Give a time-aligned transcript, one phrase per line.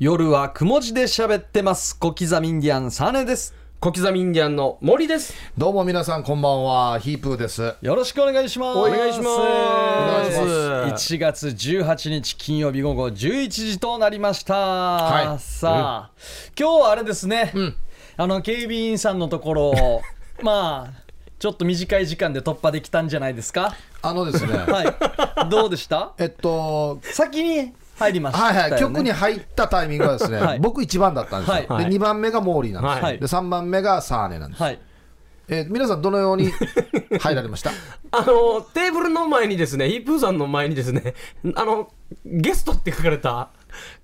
[0.00, 1.98] 夜はくも字で喋ってます。
[1.98, 3.52] 小刻みインディアンサネです。
[3.80, 5.34] 小刻みインディアンの森です。
[5.58, 7.00] どうも皆さんこんばんは。
[7.00, 7.74] ヒープーです。
[7.82, 8.78] よろしくお願いします。
[8.78, 9.28] お願いします。
[9.28, 15.38] お願いします1月18日金曜日午後11時となりました、はい。
[15.40, 16.10] さあ、
[16.56, 17.52] 今日はあれですね、
[18.16, 20.02] あの警備員さんのところを
[20.44, 21.02] まあ
[21.40, 23.74] ちょっと短い時間で突破できたんじゃないですか？
[24.02, 24.56] あのですね。
[24.58, 25.48] はい。
[25.50, 26.12] どうでした？
[26.18, 28.58] えっと先に入りましたよね。
[28.60, 28.80] はいはい。
[28.80, 30.58] 曲に入ったタイミングはですね、 はい。
[30.60, 31.84] 僕1番だったんですよ、はい。
[31.86, 33.18] で2番目がモーリーなんですよ、はい。
[33.18, 34.78] で3番目がサーネなんです、はい。
[35.48, 36.50] えー皆さんどのように
[37.20, 37.70] 入られました？
[38.12, 41.14] あの、テーブルの前にですね、ヒープーさんの前にですね、
[41.54, 41.88] あの、
[42.24, 43.48] ゲストって書かれた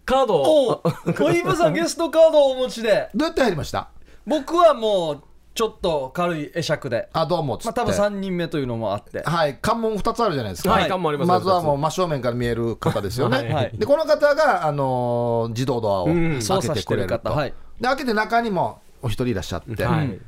[0.06, 0.82] カードおを、
[1.16, 3.08] 小 イブさんゲストカードをお持ちで。
[3.14, 3.88] どうやって入りました？
[4.26, 5.22] 僕はもう
[5.54, 7.08] ちょっと軽い会釈で。
[7.12, 9.22] あどうもっつって、まあ多分3人目というのもあって。
[9.22, 13.52] はい関門2つあるじゃないですか、はい、看板ありますまずはもうう、真正面から見える方ですよね、はい。
[13.52, 13.70] はい。
[13.72, 16.40] でこの方が、あのー自動ドアをうん。
[16.40, 17.30] 開けてくれると、操作してる方。
[17.30, 17.54] はい。
[17.80, 20.18] で開けて中にもお一人いらっしゃって、はい。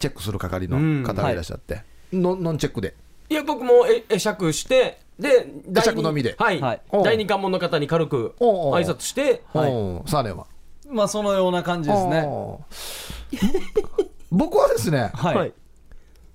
[0.00, 2.94] チェックする係の方がいらっしゃって、ノンノンチェックで。
[3.28, 6.34] いや、僕もえ会釈して、で、会釈のみで。
[6.36, 6.60] はい。
[6.60, 6.80] はい。
[7.04, 10.10] 第二関門の方に軽く挨拶して、はい。
[10.10, 10.46] サーネは。
[10.88, 12.28] まあそのような感じですね
[14.34, 15.52] 僕はですねはい、はい。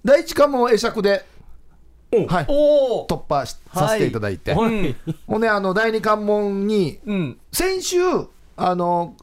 [0.03, 1.25] 第一関門会釈で、
[2.11, 4.95] おはい、おお突破しさせていただいて、はい。
[5.27, 7.39] ほんであの第二関門にうん。
[7.51, 7.97] 先週
[8.55, 9.15] あの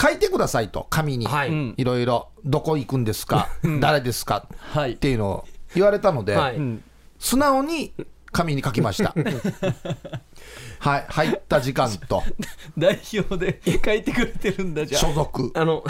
[0.00, 1.50] 書いてくださいと紙に、はい。
[1.50, 1.74] うん。
[1.76, 2.28] いろいろ。
[2.44, 3.48] どこ行くんですか、
[3.80, 4.46] 誰ですか？
[4.58, 4.92] はい。
[4.92, 6.56] っていうのを言われたので、はい。
[6.56, 6.82] うん。
[7.18, 7.92] 素直に
[8.32, 9.12] 紙に書きました。
[10.78, 11.06] はい。
[11.08, 12.22] 入った時間と。
[12.78, 15.50] 代表で書いてくれてるんだじゃ所属。
[15.54, 15.84] あの、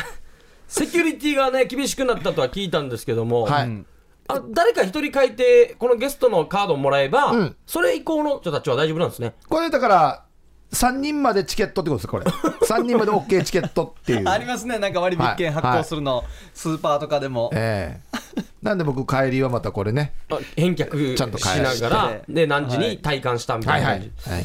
[0.69, 3.87] セキュリティがね、厳しくなったとは聞いたんですけども、はい、ん。
[4.29, 7.57] あ誰か一人書いて、このゲストのカードをもらえば、うん。
[7.67, 9.35] それ以降の人たちは大丈夫なんですね。
[9.49, 10.25] これだから
[10.73, 12.25] 3人までチケットってことですこれ。
[12.69, 14.29] 3人まで OK チケットっていう。
[14.29, 14.79] ありますね。
[14.79, 17.51] なんか割引券発行するの、スーパーとかでも。
[17.55, 18.19] ええ。
[18.63, 20.13] なんで僕帰りはまたこれね。
[20.31, 22.91] あ返却ちゃんとしながら、で、何時はい。
[22.91, 24.09] に体感したみたはいいはな感じ。
[24.09, 24.45] い、はい、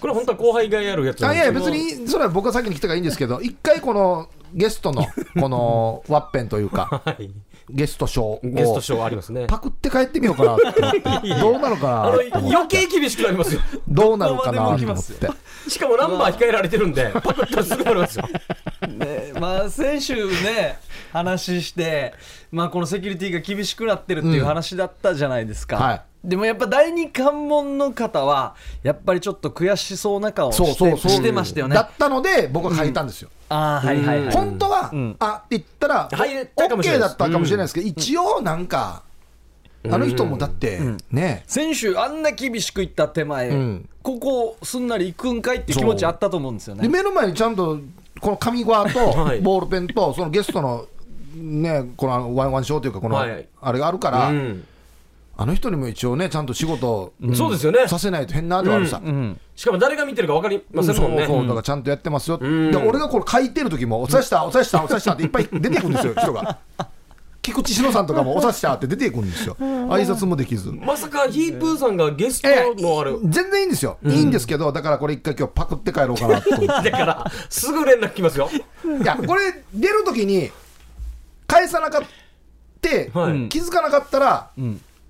[0.00, 5.06] これ本当は後輩がやるやつなんあいやですけど別にそれは僕が先に来たからいいんですけど一回このゲストの
[5.38, 7.30] このワッペンというかはい。
[7.70, 9.46] ゲスト賞をゲスト賞ありますね。
[9.46, 13.60] パクって帰ってみようかなって思ってどうなのかなって思って余計厳しくなりますよ。
[13.86, 15.28] どうなるかな思って
[15.68, 18.28] しかもナンバー控えられてるんで、パクったらすぐなりますよ。
[18.86, 20.78] ねまあ先週ね
[21.12, 22.14] 話して
[22.50, 31.10] まあこのセキュリティが厳しくなってるっていう話だったじゃないですか、はいでもやっぱ第二関門の方はやっぱりちょっと悔しそうな顔をしてそうそうそう。
[31.10, 31.74] してましたよね。
[31.74, 35.16] だったので僕は書いたんですよ、ああはいはいはい、本当は、ん。
[35.18, 39.02] あって言ったら、入れたかもしれ OK だったかもしれないですけど、一応なんか、
[39.90, 40.80] あの人もだって、
[41.10, 43.88] ね、先週あんな厳しく言った手前、ん。
[44.02, 46.82] ここすんなり行くんかいっていう気持ちあったと思うんですよね。
[46.82, 47.78] で目の前にちゃんと
[48.20, 49.40] この紙ゴアと はい。
[49.40, 50.84] ボールペンと、そのゲストの、
[51.34, 53.46] ね、このワンワンショーというか、この、はい。
[53.62, 54.64] あれがあるから、うん
[55.40, 57.86] あの人にも一応ね、ちゃんと仕事そうですよね。
[57.86, 59.00] させないと変なではあるさ。
[59.02, 61.26] うんしかも誰が見てるか分かりませんもんね。
[61.26, 66.58] そうそうだからちゃんとやってますよ、んで俺がこれ書いてる時も、おさした、おさした、おさしたっていっぱい出てくるんですよ、 人が。
[67.40, 70.70] 菊池志乃さんとかも、おさしたって出てくるんですよ、挨拶もできず。
[70.70, 76.90] まさかヒープーさんがゲストええのあれ、全然いいんですよ、いいんですけど、だからこれ、一回今日パクって帰ろうかなと思って。
[76.90, 78.50] だから、すぐ連絡来ますよ。
[78.84, 80.50] いや、これ、出るときに、
[81.46, 82.02] 返さなかっ
[82.80, 84.50] て、はい気づかなかったら、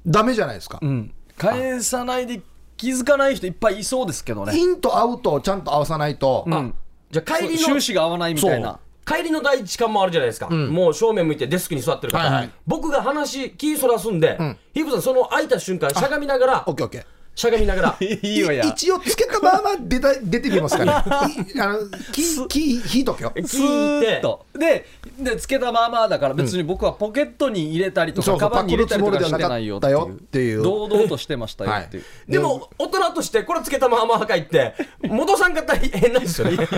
[0.09, 0.79] ダメじゃないですか。
[0.83, 1.13] うん。
[1.37, 2.41] 返さないで
[2.77, 4.57] 気づかない人いっぱいいそうですけどね。
[4.57, 6.75] インとアウトをちゃんと合わさないと、うん。
[7.11, 8.79] じゃあ帰りの収、支が合わないみたいな。
[9.07, 10.49] 帰りの第一関もあるじゃないですか。
[10.51, 12.19] もう正面向いてデスクに座ってる方。
[12.19, 12.51] はいはい。
[12.67, 14.37] 僕が話、気そらすんで、
[14.75, 17.05] ヒープーさんその開いた瞬間、しゃがみながらオッ、ケーオッケー。
[17.39, 18.65] しゃがみながら、 いいわや。
[18.65, 20.91] い一応つけたまま出た出てみますかね。
[21.55, 21.79] いあの
[22.11, 23.33] キーキー引いとけよ。
[23.47, 24.87] ス聞いてーッ、とで
[25.21, 30.63] でつけたままだから別に僕はポケットに入れたりとか、そうそうカバンに入れたりとかしてなかないよっていうったよっていう。
[30.65, 36.65] 堂々としてましたよっていう、でも、大人としてこれつけたまま入って、戻さんかったら変なんですよね。
[36.65, 36.69] っ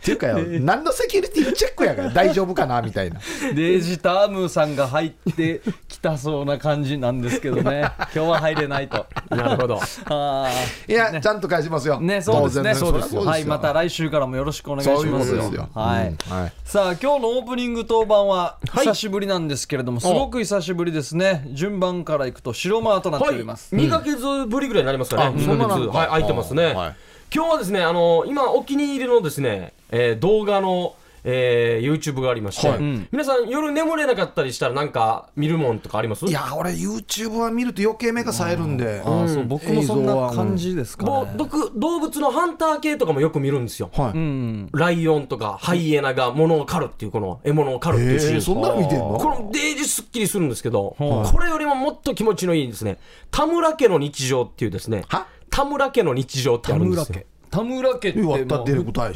[0.00, 3.20] ていうかよ、 何のセキュリティチェックやから大丈夫かなみたいな。
[3.54, 7.90] デジタームーさんが入ってきたそうな感じなんですけどね。
[7.98, 9.06] 今日は入れないと。
[9.34, 9.80] なるほど。
[10.10, 10.50] あ
[10.86, 11.98] いや、ちゃんと返しますよ。
[11.98, 13.22] ーねそうですねそうですよ。
[13.22, 15.34] はいまた来週からもよろしくお願いしそういうます。
[15.34, 16.52] はい、うんはい。
[16.64, 21.46] さあ今日のオープニング当番は久しぶりなんですけれども、すごく久しぶりですね。
[21.52, 26.96] 順番からいくと白間となっておはいります、、2ヶ月ぶりぐらいになりますかあね、2ヶ月、はい、空いてますね、はい。
[27.34, 30.94] 今日はですね、あの今、お気に入りのですね、えー動画の、
[31.24, 32.78] えー YouTube がありまして、はい。
[32.78, 33.08] うん。
[33.10, 36.26] 皆さん夜眠れなかったりしたらなんか見るもんとかあります？
[36.26, 39.02] いや俺 YouTube は見ると余計目が冴えるんで。
[39.04, 43.90] ああそう僕もそんな感じですかもうね僕動物のハンター系とかもよく見るんですよ。
[43.94, 48.34] はい、うんライオンとかハイエナが物を狩るっていうこの獲物を狩るっていうシーン。
[48.34, 49.18] えー、そんなの見てんの？
[49.18, 51.32] このデージすっきりするんですけど、はい。
[51.32, 52.98] これよりももっと気持ちのいいですね。
[53.30, 55.04] 田村家の日常っていうですね。
[55.08, 55.26] は？
[55.50, 57.06] 田村家の日常ってあ田るんですよ。
[57.08, 58.46] 村家田村家ってもう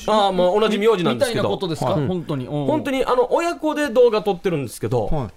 [0.07, 1.45] ああもう同じ名字なんみたいですけど。
[1.45, 2.07] なことですか、はい。
[2.07, 2.67] 本当に、うん。
[2.67, 5.31] 本当にあの親子で動画撮ってるんですけど、は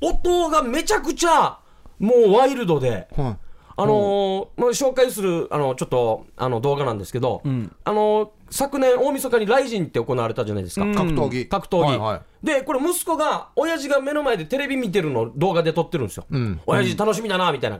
[0.00, 1.58] 音がめちゃくちゃ
[1.98, 3.36] もうワイルドで、いはい。
[3.76, 7.74] あのーまあ、紹介するあのちょっとあの動画なんですけど、ん。
[7.84, 10.94] あのー昨年大晦日にライジンって行われたじゃないですか、うん。
[10.94, 11.46] 格闘技。
[11.46, 12.20] 格闘技、はいはい。
[12.42, 16.60] でこれ息子が親父が目の前でテレビ見てるのを動画で撮ってるんですよ、ん。
[16.66, 17.78] 親父楽しみだなみたいな、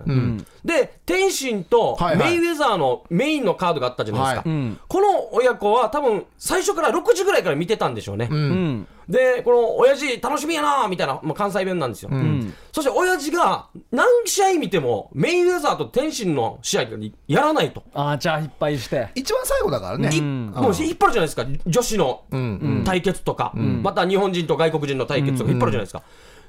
[0.65, 2.31] で天心とはいはい。
[2.31, 4.59] メイウェザーのメインのカードがあったじゃないですか、はい。
[4.59, 4.79] うん。
[4.87, 8.87] この親子は多分最初から6時ぐらいから見てたんでしょうね、うん。
[9.09, 12.53] でこの親父楽しみやなみたいな、まあ、関西弁なんですよ、ん。
[12.73, 16.83] そして親父が何試合見てもメイウェザーと天心の試合
[17.27, 19.09] やらないと、ああじゃあいっぱいして。
[19.15, 21.47] 一番最後だからね、いんもう引っ張るじゃないですか。
[21.67, 22.83] 女子のん。
[22.85, 26.03] 対決とか、また日本人と外国人の対決とか引っ張るじゃないですか、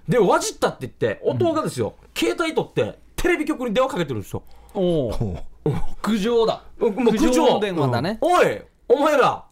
[0.08, 4.44] でわじったって言って弟がですよ、携帯取ってテレビ局に電話かけてるんですよ。
[4.74, 5.38] おお
[6.02, 6.64] 苦情だ。
[6.80, 7.28] もう苦情。
[7.28, 9.44] 苦情電話だね、おいお前ら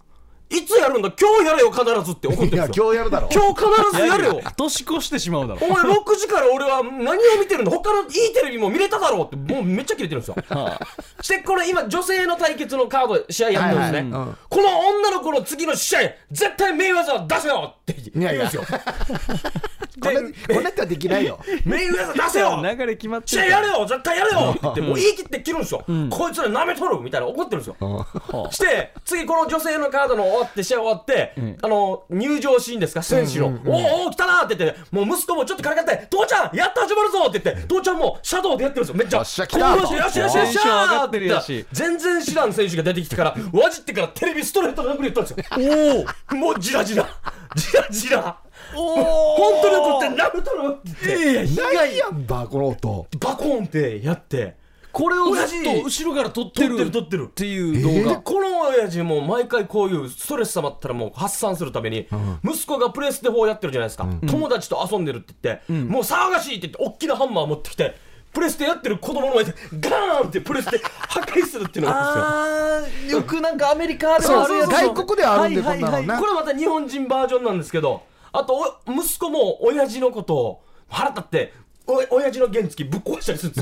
[0.50, 1.12] いつやるんだ？
[1.12, 2.86] 今日やれよ必ずって怒ってるんいやですよ。
[2.86, 3.30] 今日やるだろ。
[3.32, 4.42] 今日必ずやれよ。
[4.58, 5.66] 年越してしまうだろ。
[5.66, 7.72] お前6時から俺は何を見てるんだ？
[7.72, 10.36] 他のいいテレビも見れただろうってもうめっちゃ切れてるんですよ。
[10.50, 10.80] は
[11.22, 14.38] してこれ今女性の対決のカード試合やってるんですね、はいはいうん。
[14.50, 16.00] この女の子の次の試合
[16.32, 18.64] 絶対メイウェザー出せよって言うんですよ。
[20.02, 21.40] こんなこんな人はできないよ。
[21.66, 28.08] メイウェザー出せよあ流れ決まって試合やれよ絶対やれよって言ってもう言い切って切るんですよ、こいつら舐めとるみたいな怒ってるんですよ、
[28.50, 33.04] して次この女性のカードの終わって試合終わって、あの入場シーンですか？
[33.04, 33.72] 選手の、お
[34.04, 38.96] おお来たなって言ってもう息子もちょっとからかって父ちゃんやっと始まるぞって言って父ちゃんもシャドウでやってるんですよ。
[38.96, 46.06] めっちゃよっしゃ来たよっしゃよっしゃよっしゃよっしテンション上がゃってるやし全然知らん選手が出てきてからわじってからテレビストレートで殴り言ったんですよ。
[46.32, 47.06] おおもうジラジラ
[47.56, 48.38] ジラジラ。
[48.76, 48.96] お
[49.36, 52.10] 本当に怒って殴るとるっていや被ない害や。
[52.10, 53.08] んばこの音。
[53.20, 54.58] バコーンってやって。
[54.92, 55.64] これをずっ親父。
[55.82, 57.28] と後ろから撮って撮っるてる撮ってる。
[57.30, 62.08] っていう動画、でこの親父も毎回こういうストレス溜まったらもう発散するために、
[62.44, 67.96] 息子がプレステ4やってるじゃないですか、友達と遊んでるって言って、もう騒がしいって言って大きなハンマー持ってきて
[68.32, 73.18] プレステやってる子供の前でガーンってプレステ破壊するっていうのがあるんですよ。
[73.20, 76.20] よくなんかアメリカでもあるやつ外国ではあるんではいはいはいこんなのね。
[76.20, 81.54] これまた日本人バージョンなんですけどあとお息子も親父のことを腹立って
[81.88, 83.62] お親父の原付ぶっ壊したりするんで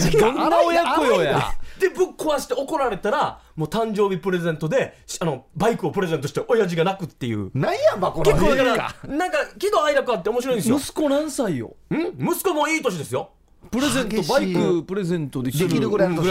[0.00, 0.20] すよ。
[0.20, 1.52] どんな親子よや。
[1.78, 7.50] でぶっ壊して怒られたらもう誕生日プレゼントでしあのバイクをプレゼントして親父が泣くっていう。
[7.54, 8.76] なんやんばこの結構だか映
[9.08, 10.78] らなんか喜怒哀楽あって面白いんですよ。
[10.78, 11.76] 息子何歳よ？
[11.94, 11.96] ん？
[12.32, 13.30] 息子もいい年ですよ
[13.70, 16.22] プレゼントバイクプレゼントできるできるぐらいの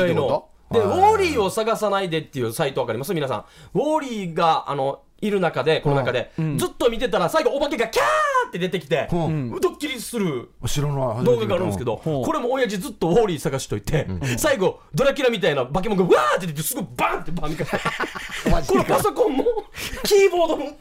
[0.71, 0.99] でウはい。
[0.99, 3.13] ォーリーを探さないでっていうサイトわかります？
[3.13, 3.45] 皆さん。
[3.73, 8.05] ウォーリーがあのいる中でこの中で、ずっと見てたら最後お化けがキャー
[8.49, 9.59] って出てきて、うん。
[9.59, 10.49] ドッキリする
[11.23, 12.23] 動画があるんですけど、うん。
[12.23, 14.07] これも親父ずっとウォーリー探しといて、
[14.37, 17.65] 最後ドラキュラみたいな化け物がわーって出てすぐバンってバン か。
[18.67, 19.45] このパソコンも
[20.03, 20.77] キーボードも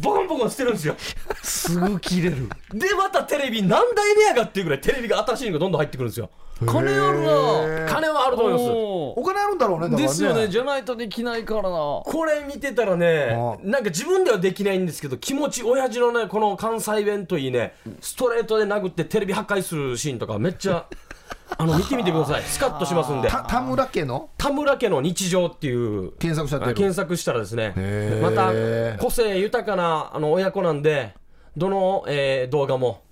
[0.00, 0.96] ボコンボコンしてるんですよ。
[1.42, 2.48] すぐ切れる。
[2.72, 6.30] でまたテレビ何台目やがっていうぐらいテレビが新しいのがどんどん入ってくるんですよ
[6.64, 7.86] 金あるな。
[7.86, 8.64] 金はあると思います。
[8.64, 9.96] おお金あるんだろうねね。
[10.02, 10.48] ですよね。
[10.48, 11.68] じゃないとできないからな。
[11.68, 20.86] これ見てたらねあなんか自分ではできないんですけど気持ち親父のねこの関西弁といいねストレートで殴ってテレビ破壊するシーンとかめっちゃ
[21.58, 22.42] あの見てみてください。
[22.42, 23.28] スカッとしますんで。
[23.28, 24.30] た田村家の？
[24.38, 27.74] 田村家の日常っていう検索した検索したらですね
[28.22, 28.50] また
[28.98, 31.14] 個性豊かなあの親子なんで
[31.56, 33.02] どの、えー動画も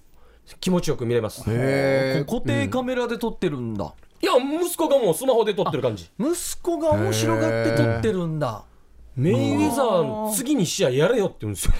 [0.60, 1.42] 気持ちよく見れます。
[1.44, 6.10] 固定カメラで撮ってるんだ、いや息子がもうスマホで撮ってる感じ。
[6.18, 8.64] 息子が面白がって撮ってるんだ。
[9.16, 11.72] メイウェザーの次に試合やれよって言うんですよ。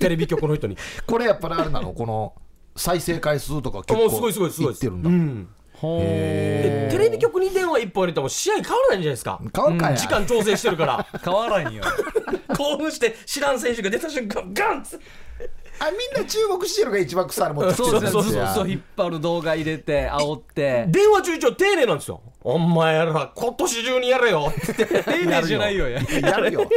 [0.00, 0.76] テレビ局の人に。
[1.06, 1.92] これやっぱりあれなの？
[1.92, 2.34] この
[2.76, 5.08] 再生回数とか結構すごいすごいすごいいってるんだ、
[5.80, 9.40] テレビ局に電話一本入れても試合変わらないんじゃないですか。
[9.96, 11.06] 時間調整してるから。
[11.24, 11.82] 変わらんよ。
[12.56, 15.00] 興奮して知らん選手が出た瞬間ガンッ
[15.80, 18.24] あみんな注目してるのが一番腐るもんそうそうそう。
[18.24, 20.86] ねずっと引っ張る動画入れて煽って。
[20.88, 22.20] 電話中一応丁寧なんですよ。
[22.42, 24.52] お前ら今年中にやれよ。
[24.52, 25.88] って言って丁寧じゃないよ。
[25.88, 26.68] ややるよ。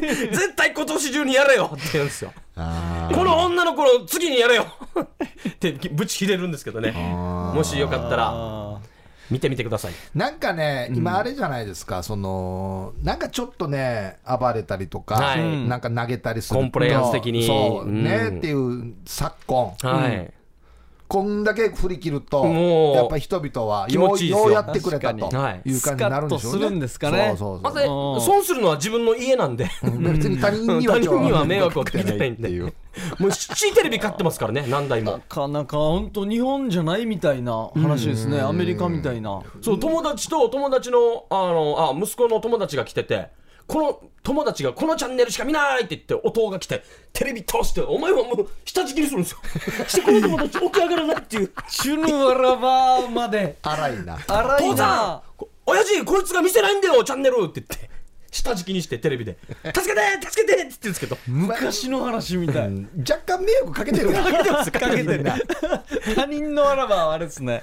[0.00, 1.70] 絶対今年中にやれよ。
[1.74, 2.32] って言うんですよ。
[2.56, 4.66] あこの女の子の次にやれよ。
[5.48, 6.92] ってぶち切れるんですけどね。
[6.92, 8.30] もしよかったら。
[8.30, 8.61] あ
[9.32, 9.92] 見てみてください。
[10.14, 15.68] なんかね、今あれじゃないですか、そのなんかちょっとね、暴れたりとか、はい。
[15.68, 17.46] なんか投げたりするとコンプライアンス的に。
[17.46, 18.04] そううん。
[18.04, 20.32] ね、っていう昨今、はい、
[21.12, 24.44] こんだけ振り切ると、もうやっぱ人々は気持ちいいですよ。
[24.46, 26.58] ようやってくれたという感じになるんでしょうね。
[26.58, 27.26] するんですかね。
[27.28, 27.70] そうそうそうま
[28.18, 29.68] ず損するのは自分の家なんで。
[29.82, 32.72] 別に他人には他人には迷惑をかけてないんでっていう。
[33.18, 39.42] もう C テレビ買ってますからね何台なもかなか本当日本じゃないみたいな話ですね、アメリカみたいな。
[39.60, 43.28] そう友達と友達のあのあ息子の友達が来てて
[43.66, 49.38] この友達がこのチャンネルしか見ないって言って音が来てテレビ通してお前はもう下敷きにするんですよ。
[49.88, 51.52] してこの友達起き上がらないっていう。
[51.68, 53.58] チュヌワラバーまで。
[53.62, 54.18] 荒いな。
[54.26, 57.91] 荒い父さなんこ親父こいつが見せないんだよチャンネルって言って
[58.32, 62.72] 下敷きにしてテレビで助けて助けてって言ってるんですけど昔の話みたい。
[63.08, 64.10] 若干迷惑かけてる。
[64.10, 64.22] な。
[64.24, 65.22] かけてます、かけてる。
[65.22, 65.36] な。
[66.16, 67.62] 他人のあらばはあれですね。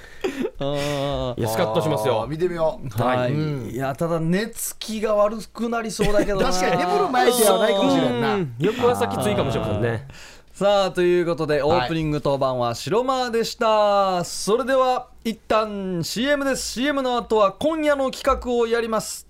[0.60, 2.24] あ いやスカッとしますよ。
[2.28, 2.86] 見てみよう。
[2.86, 3.70] ーはい、うん。
[3.70, 6.52] いやただ寝つきが悪くなりそうだけどな。
[6.52, 8.34] 確かに眠る前ではないかもしれんな。
[8.34, 8.54] うん。
[8.60, 10.06] 翌朝きついかもしれませんね。
[10.52, 16.72] さあということでオープニング当番は白間でした、それでは一旦 CM です。
[16.72, 19.29] CM の後は今夜の企画をやります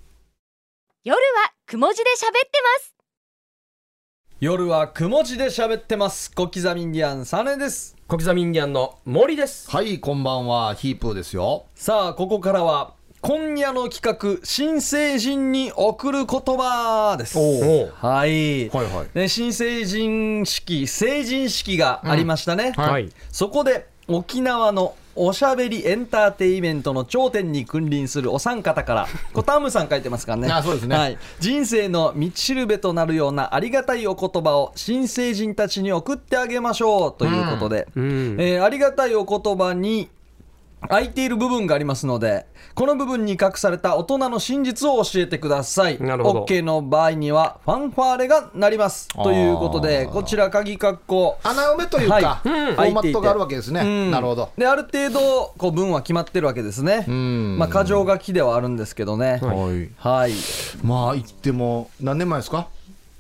[1.03, 1.21] 夜は
[1.65, 2.95] くも字で喋ってます。
[4.39, 6.31] 夜はくも字で喋ってます。
[6.31, 7.97] 小刻みインディアンサネです。
[8.07, 9.71] 小刻みインディアンの森です。
[9.71, 11.65] はい、こんばんは、ヒープーですよ。
[11.75, 12.93] さあここからは
[13.23, 17.39] 今夜の企画新成人に送る言葉です。
[17.39, 17.93] おう。
[17.95, 19.19] はい、はいはい。
[19.19, 23.09] ね、新成人式成人式がありましたね、はいはい。
[23.33, 30.49] そこで沖縄のおしゃべりエンターテイメントの頂点に君臨するお三方から、 これタムさん書いてますからね。
[30.51, 31.19] あそうですねはい。
[31.39, 40.09] 人生の道しるべとなるようなありがたいお言葉を新成人たちに送ってあげましょうということで、んえーありがたいお言葉に
[40.89, 46.01] 空いている部分がありますので、この部分に隠された大人の真実を教えてください。
[46.01, 49.09] なるほど OK の場合にはファンファーレが鳴ります。
[49.09, 51.37] ということで、こちら鍵括弧。
[51.43, 53.81] 穴埋めというか、はいフォーマットがあるわけですね。
[53.83, 54.51] うんなるほど。
[54.57, 57.05] である程度こう文は決まってるわけですね。
[57.07, 59.41] んまあ箇条書きではあるんですけどね。
[59.43, 59.91] はい。
[59.99, 60.33] はい。
[60.83, 62.69] まあ、言っても、何年前ですか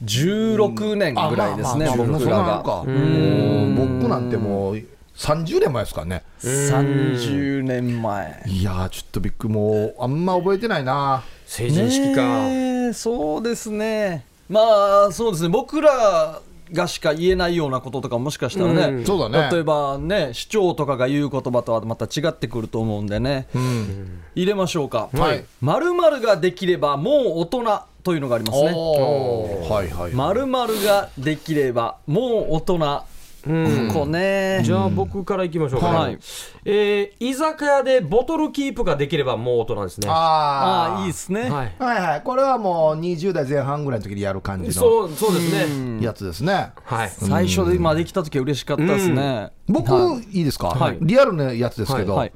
[0.04, 2.62] ？16年ぐらいですね、あまあまあまあ僕らが。
[2.64, 4.82] 僕なんてもう
[5.20, 6.22] 30年前ですからね。
[6.40, 8.42] 30年前。
[8.46, 11.22] いやー、ちょっとびっくり、もうあんま覚えてないな。
[11.44, 14.24] 成人式か、ねえそうですね。
[14.48, 14.60] ま
[15.08, 16.40] あそうですね、僕ら
[16.72, 24.22] がしか言えないようなこととかもしかしたらね、うんそうだね例えばね、市長とかが言う言葉とはまた違ってくると思うんでね、うん。
[24.34, 25.10] 入れましょうか。
[25.12, 28.72] はいまるができればもう大人というのがありますね。
[28.74, 30.12] おーはいはい。
[30.12, 30.46] まる
[30.82, 33.09] ができればもう大人。
[33.46, 34.60] うんここね。
[34.64, 36.18] じゃあ僕からいきましょうかね、はい
[36.64, 41.48] えー居酒屋でボトルキープができればもう大人ですねはあああ、いいですね。
[41.48, 42.22] いはいはい。
[42.22, 46.72] これはもう20代前半ぐらいの時にやる感じのそうそうですねやつですね。
[46.84, 49.50] はい最初で今できた時は嬉しかったですね。
[49.68, 52.32] 僕、はいいですか、はいリアルなやつですけど、はい。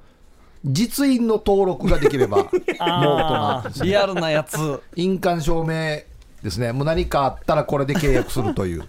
[0.65, 3.85] 実印の登録ができれば、もう大人。
[3.85, 4.57] リアルなやつ。
[4.97, 6.01] 印鑑証明
[6.43, 6.73] ですね。
[6.73, 8.85] もう何かあったらこれで契約するという、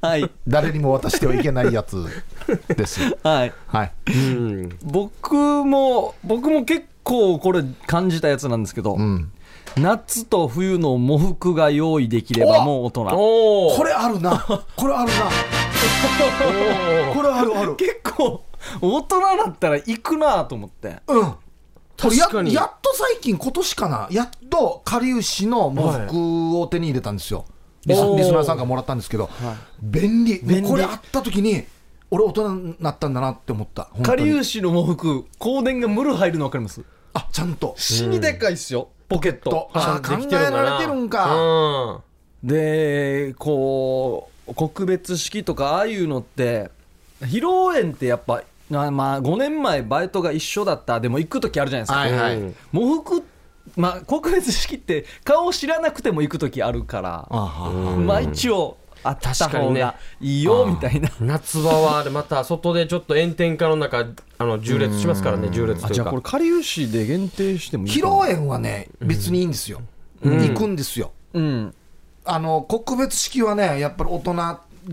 [0.00, 0.30] はい。
[0.46, 2.06] 誰にも渡してはいけないやつ
[2.68, 3.00] です。
[3.22, 3.52] はい。
[3.66, 3.92] はい。
[4.08, 9.32] うん僕も、僕も結構これ感じたやつなんですけど、うん。
[9.76, 13.00] 夏と冬の喪服が用意できればもう大人。
[13.14, 14.38] おおこれあるな。
[14.76, 15.30] これあるな。
[17.14, 17.76] これあるある。
[17.76, 18.44] 結構、
[18.80, 21.00] 大人だったら行くなと思って。
[21.08, 21.34] うん。
[21.96, 27.44] 確かにやっと最近、今年かな、やっとかりゆしの喪服を手に入れたんですよ。
[27.86, 29.30] リスリスナーさんがもらったんですけど、
[29.80, 30.40] 便利。
[30.62, 31.64] これあった時に、
[32.10, 34.24] 俺、大人になったんだなって思った、かに。
[34.24, 36.82] りゆしの喪服、香典がムル入るの分かります？
[37.14, 39.50] あちゃんと、死にでかいっすよ、ポケット。
[39.50, 39.70] と。
[39.72, 42.00] あ考えられてるんか、うん
[42.44, 46.70] でこう告別式とかああいうのって
[47.22, 51.00] 披露宴ってやっぱあまあ5年前バイトが一緒だった。
[51.00, 52.36] でも行く時あるじゃないですか、はいはい。
[52.36, 53.24] うん喪服
[53.76, 59.80] まあ告別式って顔知らなくても行く時あるから、まあ一応あった確かにね。
[59.82, 64.06] 方がいいよみたいな、夏場はでまた外でちょっと炎天下の中
[64.38, 65.86] あの縦列しますからね縦列というか。
[65.88, 69.82] あじゃあこれかりゆしで限定してもいい披露宴はね、別にいいんですよ、
[70.22, 71.12] 行くんですよ。
[71.34, 71.74] うん。
[72.24, 74.34] あの告別式はね、やっぱり大人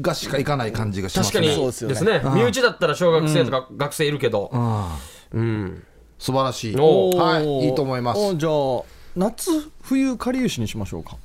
[0.02, 1.48] がしか行かない感じがしますね。
[1.48, 1.56] 確かに。
[1.56, 2.14] そうですよね。
[2.20, 2.36] ですね。
[2.36, 4.52] 身内だったら小学生とか学生いるけど。
[4.54, 5.84] ああうん
[6.24, 6.76] 素晴らしい。
[6.78, 8.18] はい、いいと思います。
[8.22, 9.52] おじゃあ夏
[9.82, 11.18] 冬かりゆしにしましょうか、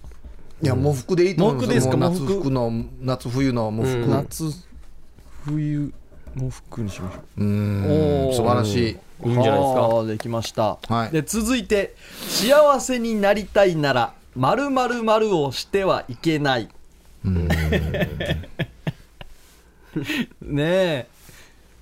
[0.61, 1.97] いや、喪服でいいと思います喪服ですか？
[1.97, 2.41] 夏喪服。
[2.41, 3.93] 服の、夏冬の喪服。
[3.97, 4.11] うん。
[4.11, 4.45] 夏
[5.45, 5.93] 冬
[6.35, 7.45] 喪服にしましょう。
[7.45, 8.31] うー。
[8.31, 8.97] ん素晴らしい。
[9.29, 9.81] いいんじゃないですか？
[9.83, 10.05] はあ。
[10.05, 11.11] できました、はい。
[11.13, 11.95] で続いて
[12.29, 16.69] 幸せになりたいなら〇〇〇をしてはいけない。
[20.43, 21.07] ねえ。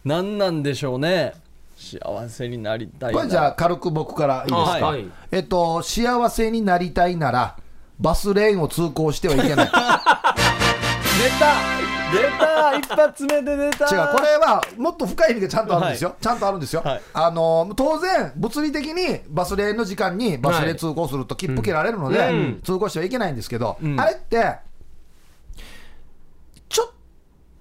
[0.04, 1.32] 何なんでしょうね
[1.76, 4.83] 幸せになりたいこれじゃあ軽く僕からいいですか、はい。
[4.83, 7.56] はいえっと幸せになりたいなら
[7.99, 9.66] バスレーンを通行してはいけない。
[9.66, 11.87] 違う出た。
[12.12, 12.78] 出た。
[12.78, 13.87] 一発目で出た。
[14.09, 17.02] これはもっと深い意味がちゃんとあるんですよ、ちゃんとあるんですよ、はい。
[17.14, 22.61] あの当然物理的にバスレーンの時間にバスレーン通行すると切符切られるので、うん。
[22.62, 23.99] 通行してはいけないんですけど、ん。
[23.99, 24.56] あれって
[26.68, 26.90] ちょっ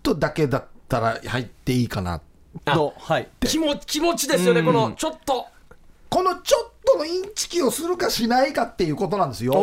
[0.03, 2.21] とだけだったら入っていいかな
[2.65, 3.27] とはい。
[3.41, 5.45] 気持気持ちですよね、このちょっと。
[6.09, 9.53] このちょっとのインチキをするかしないかっていうことなんですよ。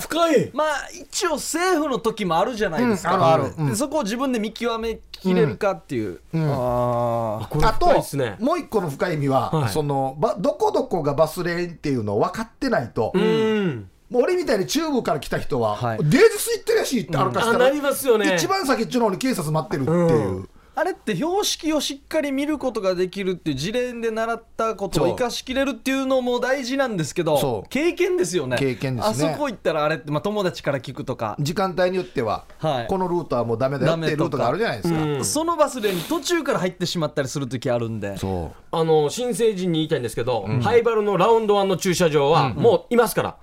[0.00, 0.50] 深い。
[0.52, 3.54] まあ一応政府の時もあるじゃないですか、うんあるある。
[3.56, 3.66] うん。
[3.68, 8.36] でそこを自分で見極めきれるかっていう、あこれあと深いですね。
[8.40, 9.70] もう一個の深い意味は、はい。
[9.70, 13.88] そのばどこどこがバスレーンっていうのを分かってないと、うん。
[14.10, 15.98] もう俺みたいに中部から来た人は、はい。
[15.98, 18.34] デージス行ってるやしって歩かしたら、あなりますよね。
[18.34, 27.68] 一番先っちょの方に警察待ってるっていう、ーあれって標識をしっかり見ることができるっていう事例で習ったことを生かしきれるっていうのも大事なんですけどそう。
[27.68, 28.56] 経験ですよね。
[28.58, 29.28] 経験ですね。
[29.28, 32.86] あそこ行ったらあれって、まあ、友達から聞くとか、時間帯によっては、はい。
[32.88, 35.02] このルートはもうダメだよっていうルートがあるじゃないですか。
[35.02, 35.24] うん。
[35.24, 38.16] そのバスレーンに途中から入ってしまったりする時あるんで。
[38.18, 38.76] そう。
[38.76, 43.36] あの新成人に言いたいんですけど、ハイバルのラウンドワンの駐車場はもういますから、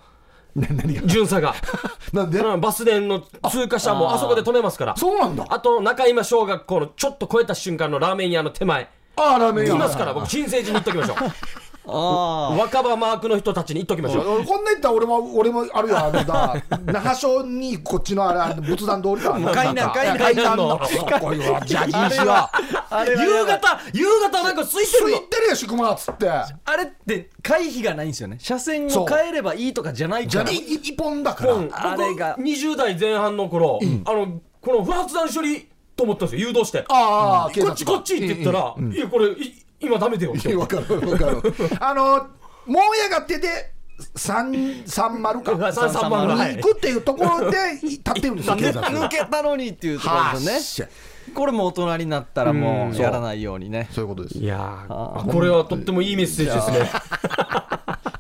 [1.06, 1.56] 巡査が。
[2.14, 2.40] なんで？
[2.40, 4.96] うんバスレーンの通過車もあそこで止めますから。
[4.98, 5.46] そうなんだ。
[5.50, 8.90] あと中今小学校のちょっと越えた瞬間のラーメン屋の手前。
[9.16, 9.76] ああラーメン屋。
[9.76, 11.30] いますから僕新成人に言っときましょあう
[11.84, 14.36] 若葉マークの人たちに言っときましょう。
[14.36, 19.32] 俺こんなん言ったら俺も俺もあるよあのだ 那覇署にこっちのあれあの仏壇通りか。
[19.54, 20.80] 階段階段階段の。
[21.20, 22.52] こういうジャージーが
[22.90, 25.18] あれは夕方夕方なんか空いてるの。
[25.18, 26.30] ついてるやし熊っつって。
[26.30, 28.38] あれって回避がないんですよね。
[28.40, 30.46] 車線を変えればいいとかじゃないから。
[30.46, 31.70] じゃ一本だから、うん。
[31.72, 32.36] あれが。
[32.38, 36.48] 僕20代前半の頃、あのこの不発弾処理と思ったんですよ。
[36.48, 36.86] 誘導して。
[36.90, 41.42] ああ、こっちこっちって言ったら、いやこれい今ダメだよっていやわかるわかる。
[41.80, 42.28] あの
[42.66, 43.74] もうやがてで
[44.16, 45.52] 三三丸か。
[45.72, 46.56] 330はい。
[46.56, 50.94] に行くっていうところで立ってるんですよ警察抜けたのにっていうところですよね。
[51.36, 52.98] これも大人になったらもうん。
[52.98, 53.90] うやらないようにね。
[53.92, 54.38] そういうことです。
[54.38, 56.78] いやーあこれはとってもいいメッセージですね。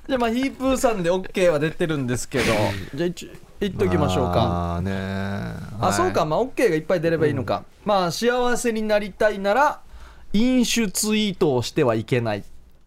[0.08, 0.17] じゃあ。
[0.19, 2.45] まあヒープーさんで OK は出てるんですけど。
[2.95, 4.41] じゃあ一応言っときましょうか。
[4.41, 4.91] ああね
[5.80, 6.26] あそうか。
[6.26, 7.63] まあ OK がいっぱい出ればいいのか。
[7.86, 9.80] まあ幸せになりたいなら
[10.34, 12.44] 飲酒ツイートをしてはいけない。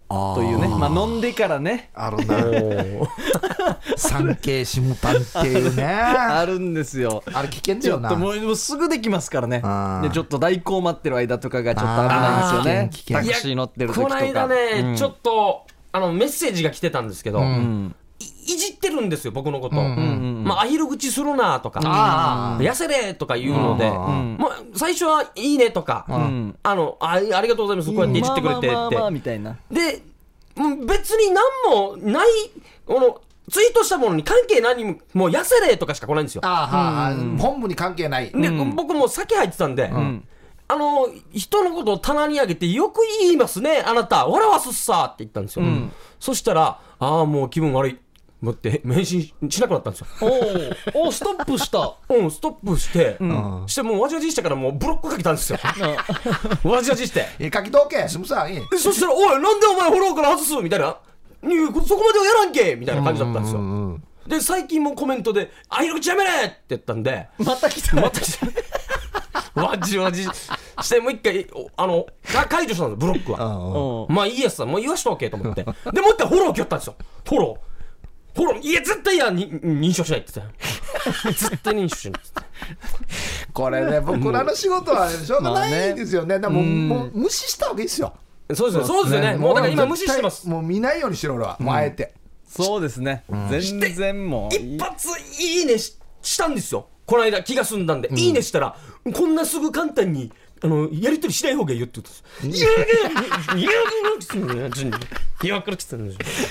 [0.09, 0.69] というね。
[0.69, 1.91] まあ飲んでからね。
[1.95, 2.37] あるな。
[3.97, 5.85] 産経下丹っていうね。
[5.85, 7.23] あるんですよ。
[7.33, 9.63] あれ危険だちょよなっともうすぐできますからね。
[10.03, 12.81] でちょっと代行待ってる間とかがちょっと危ないんですよね。
[12.81, 13.21] あー危険。
[13.21, 14.09] 危険タクシー乗ってる時とか。
[14.09, 14.57] この間ね、
[14.91, 14.97] うん。
[14.97, 17.95] ちょっとあのメッセージが来てたんですけど、うん
[18.45, 26.57] じってるんですよ僕のこと、まあアヒル口するなとか、あ痩せれとか言うので、うんまあ、最初はいいねとか、ん。
[26.63, 28.71] あのあありがとうございますこうやっていじってくれてって、
[29.71, 30.03] で
[30.57, 32.29] うん別に何もない
[32.87, 36.43] このツイートしたものに関係何ももう痩せれとかしか来ないんですよ。
[36.43, 38.31] 本部に関係ない。
[38.31, 39.91] で、僕も先入ってたんで、
[40.67, 44.27] あの人のことを棚に上げてよく言いますねあなた。
[44.27, 45.65] 笑わすっさって言ったんですよ、
[46.19, 47.99] そしたらああもう気分悪い
[48.45, 50.07] 思って返信しなくなったんですよ。
[50.21, 51.95] おーおーストップした。
[52.09, 53.17] うんストップして、
[53.67, 55.59] してもうわじわじしてからもうブロックかけたんですよ。
[56.65, 57.27] わじわじして。
[57.39, 58.53] え書きとけすむさん。
[58.53, 58.69] いい。
[58.69, 67.29] でそしたら「おいなんでお前フォローから外す?」みたいな「いやそこまではやらんけ!」みたいな感じだったんですよ、で最近もコメントで「あいる口やめれ!」って言ったんで。
[67.39, 68.47] また来たまた来た
[69.55, 74.07] わじわじしてもう一回おあのか解除したんですブロックは。
[74.09, 75.63] うんまあいいやつさもう言わしとけと思って。
[75.63, 76.97] でもう一回フォロー来よったんですよ。
[77.25, 77.74] フォロー
[78.37, 86.39] ほら、いや、絶対いや、に認証しないって言ってた 絶対認証しないってってこれね、僕らの仕事はしょうがないんですよね。
[86.39, 88.13] だもう、もう無視したわけですよ。
[88.53, 89.37] そうですよ、そうですよね。
[89.37, 90.49] もうだから今無視してます。
[90.49, 92.13] もう見ないようにしろ俺は、もうあえて。
[92.49, 93.25] そうですね。
[93.51, 94.55] 全然もう。
[94.55, 95.09] 一発
[95.41, 95.97] いいねし
[96.37, 96.89] たんですよ。
[97.07, 98.77] この間気が済んだんで、いいねしたら、
[99.13, 102.65] こんなすぐ簡単に、あの、やりとりしない方がいいよって言ったんです。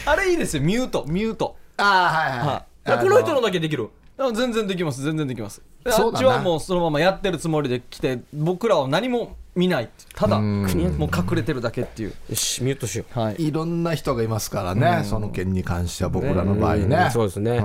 [0.06, 1.58] あれいいですよ、ミュート、ミュート。
[1.78, 3.90] ああはいはいこの人のだけできる。
[4.18, 5.02] あ全然できます。
[5.02, 5.62] 全然できます。
[5.84, 9.90] であっちはもうそのままやってるつもりで来て僕らは何も見ない。
[10.16, 12.10] ただもう隠れてるだけっていう。
[12.30, 13.20] よしミュートしよう。
[13.20, 13.36] はい。
[13.48, 16.96] いろんな人がいますからね、その件に関しては僕らの場合ね。
[17.06, 17.12] うん。
[17.12, 17.58] そうですね。
[17.58, 17.64] うん。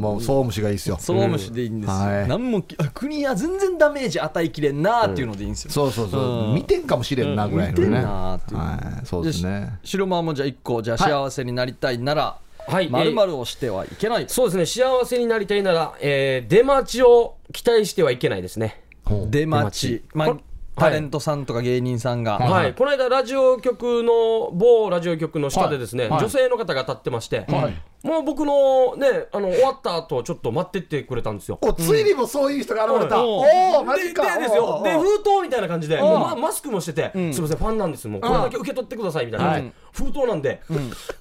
[0.00, 0.98] もう総務士がいいですよ。
[1.00, 2.28] その虫でいいんですよ、はい。
[2.28, 6.54] 何も国は全然ダメージ与えきれんなーっていうのでいいんですよ、そうそうそう、うん。
[6.54, 7.86] 見てんかもしれんなぐらいのね。
[7.86, 8.60] 見てんなーっていう。
[8.60, 9.78] はい、そうですね。
[9.84, 14.66] 白間もじゃあ1個じゃあ幸せになりたいなら、はいまるまるをしてはいけない、そうですね。
[14.66, 18.82] 幸せになりたいなら、えー出待ちを期待してはいけないですね。
[19.28, 20.04] 出待ち。
[20.14, 20.36] まあ
[20.76, 26.10] タレントさんとか芸人さんが、はい、この間、ラジオ局の某ラジオ局の下でですね、はい。
[26.12, 26.20] はい。
[26.20, 27.74] 女性の方が立ってまして、はい
[28.06, 31.58] もう僕のね、あの終わった後ちょっと待ってってくれたんですよ。
[31.60, 33.16] おついにもそういう人が現れた。
[33.16, 33.22] うん。
[33.22, 34.38] おお、マででジか。
[34.38, 34.80] ですよ。
[34.84, 37.34] で封筒みたいな感じで、もうまマスクもしてて、ん。
[37.34, 39.72] すみません、ファンなんです、もうこれだけ受け取ってくださいみたいな、はい。
[39.92, 40.62] 封筒なんで、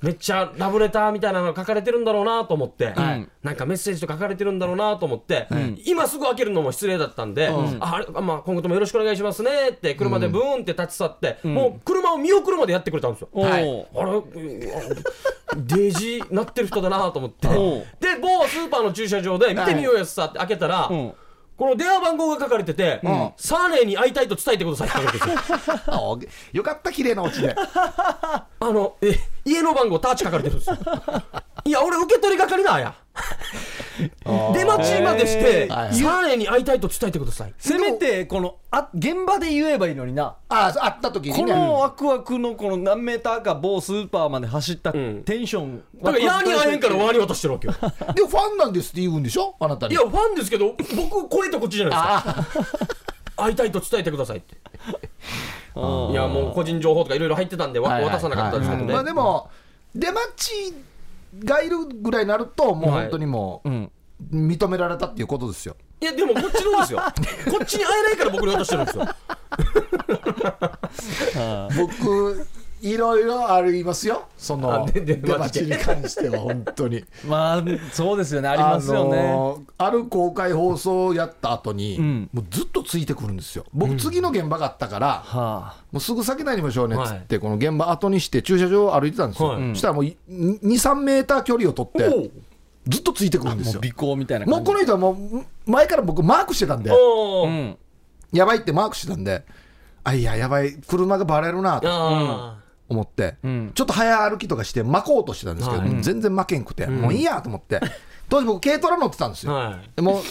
[0.01, 3.27] めっちゃラブレターみたいなのが書かれてるんだろうなと思って、はい。
[3.41, 5.47] なんかメッセージとか書かれてるんだろうなと思って、
[5.85, 7.47] 今すぐ開けるのも失礼だったんで、
[7.79, 13.29] ああれまあ、今後ともよろしくお願いしますねって、車でブーンって立ち去って、もう車を見送るまでやってくれたんですよ。
[13.33, 13.87] はい。
[13.95, 15.05] あれ、うん
[15.55, 17.85] デージなってる人だなと思って、で、おう
[18.21, 21.13] 某スーパーの駐車場で見てみようやさって開けたら、ん。
[21.57, 22.99] この電話番号が書かれてて、
[23.37, 25.25] サーネーに会いたいと伝えてくださいって書かれて。
[25.25, 26.63] るんですよ。
[26.63, 27.55] かった、綺麗なオチで。
[27.55, 30.77] あの、え、家の番号タッチ書かれてるんですよ。
[31.65, 32.93] いや、俺受け取り係なんや。
[34.53, 35.87] 出待ちまでして、サは
[36.29, 37.53] いーに会いたいと伝えてください。
[37.57, 41.53] せめてこのあ現場で言えばいいのになあ、会った時にこね。
[41.53, 47.73] のワクワクのこの何メーターか某スーパーまで走ったんテンション、だから、ヤーに会えんからワーに渡してるわけよ。
[48.13, 49.55] でもファンなんですって言うんでしょ？
[49.59, 49.93] あなたに。
[49.93, 52.63] いや、ファンですけど、僕、これとこっちじゃないですか。
[53.37, 54.55] 会いたいと伝えてくださいって。
[56.11, 58.93] いや、もう個人情報とかいろいろ入ってたんで、わはいはい渡さなかったですけどね。
[58.93, 59.49] まあでも、
[59.93, 60.73] 出待ち
[61.43, 63.91] がいるぐらいになると、もう本当にもう、うん
[64.31, 65.75] 認められたっていうことですよ。
[66.01, 66.99] いや、でもこっちのですよ。
[67.51, 69.05] こっちに会えないから僕に渡してるんですよ。
[71.77, 72.47] 僕、
[72.81, 77.03] いろいろありますよ、その出出待ちに関しては、本当に。
[77.27, 78.49] まあそうですよね。
[78.49, 82.29] ありますよね、あある公開放送をやった後に、ん。
[82.33, 83.65] もうずっとついてくるんですよ。
[83.73, 89.49] 僕、次の現場があったから、はもうすぐ先になりましょうねっつって、この現場後にして駐車場を歩いてたんですよ。
[89.49, 89.69] はい。
[89.69, 90.17] そしたらもう2、
[90.61, 92.31] 3メーター距離を取って、
[92.87, 93.81] ずっとついてくるんあ、ですよ。
[93.81, 94.57] もう尾行みたいな感じ。
[94.59, 96.91] もうこの人はもう前から僕マークしてたんで、
[98.31, 99.43] やばいってマークしてたんで、
[100.03, 101.87] あ、いや、やばい、車がバレるなと。
[101.89, 102.57] あ
[102.87, 103.71] 思って、ん。
[103.73, 106.03] ちょっと早歩きとかして巻こうとしてたんですけど、はい。
[106.03, 107.81] 全然巻けんくて、もういいやと思って、
[108.29, 109.51] 当時僕軽トラ乗ってたんですよ。
[109.51, 109.89] ーはい。
[109.95, 110.21] でも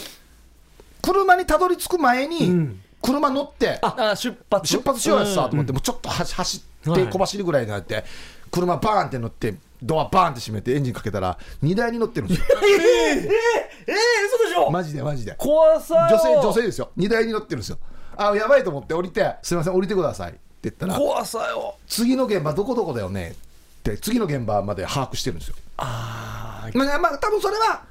[1.02, 2.80] 車にたどり着く前に、ん。
[3.02, 4.66] 車乗ってあ出発？
[4.66, 8.04] 出発しようやつさと思って、もうちょっと走走って小走りぐらいになって、
[8.50, 12.46] 車バーンって乗ってドアバーンって閉めてエンジンかけたら荷台に乗ってるんですよ。
[12.56, 14.70] えー、えー、嘘でしょ？
[14.70, 15.34] マジでマジで。
[15.36, 16.90] 怖さよ女性女性ですよ。
[16.96, 17.78] 荷台に乗ってるんですよ。
[18.16, 20.34] あやばいと思って降りてすいません降りてください
[20.68, 21.76] って言ったら怖さよ。
[21.86, 25.54] 次の現場どこどこだよねって次の現場まで把握してるんですよ。
[25.76, 27.82] あまあ、まあ、多分それは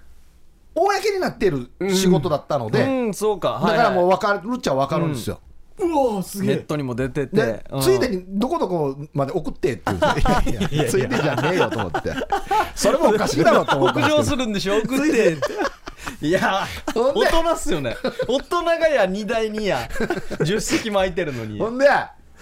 [0.75, 3.61] 公になっている仕事だったので、うんそうか。
[3.63, 5.39] だからもうう分かるっちゃ分かるんですよ、
[5.77, 7.35] うわすネットにも出てて。
[7.35, 7.81] で、うん。
[7.81, 9.97] ついでにどこどこまで送ってって言う。
[9.97, 10.89] んですよいやいや。
[10.89, 12.11] ついでじゃねえよと思って。
[12.73, 14.79] それもおかしいだろうと思ったん北上するんでしょ？
[14.81, 15.37] 送って。
[16.21, 17.95] いや大人っすよね。
[18.27, 19.87] 大人がや荷台にや。
[20.39, 21.59] 助手席も空いてるのに。
[21.59, 21.87] ほんで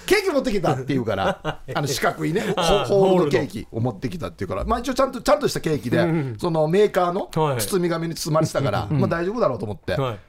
[0.06, 1.40] ケーキ持ってきたって言うから
[1.74, 6.00] あの四角いねホあールドケーキを持ってきたっていうからまあ一応ちゃんとちゃんとしたケーキで、
[6.40, 7.62] そのメーカーのはい。
[7.62, 10.20] 包み紙に包まれてたから、まあ大丈夫だろうと思って、はい。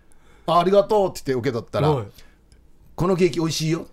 [0.46, 2.06] あありがとうって言って受け取ったら、はい。
[2.94, 3.86] このケーキ美味しいよ。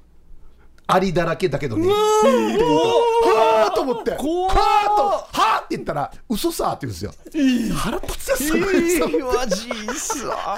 [0.88, 1.88] ありだらけだけどね。
[1.88, 4.12] はあと思って。
[4.12, 7.76] はあとはあって言ったら嘘さって言うんですよ。
[7.76, 8.30] 腹立つ。
[8.30, 10.58] よすごいそうマジっすわ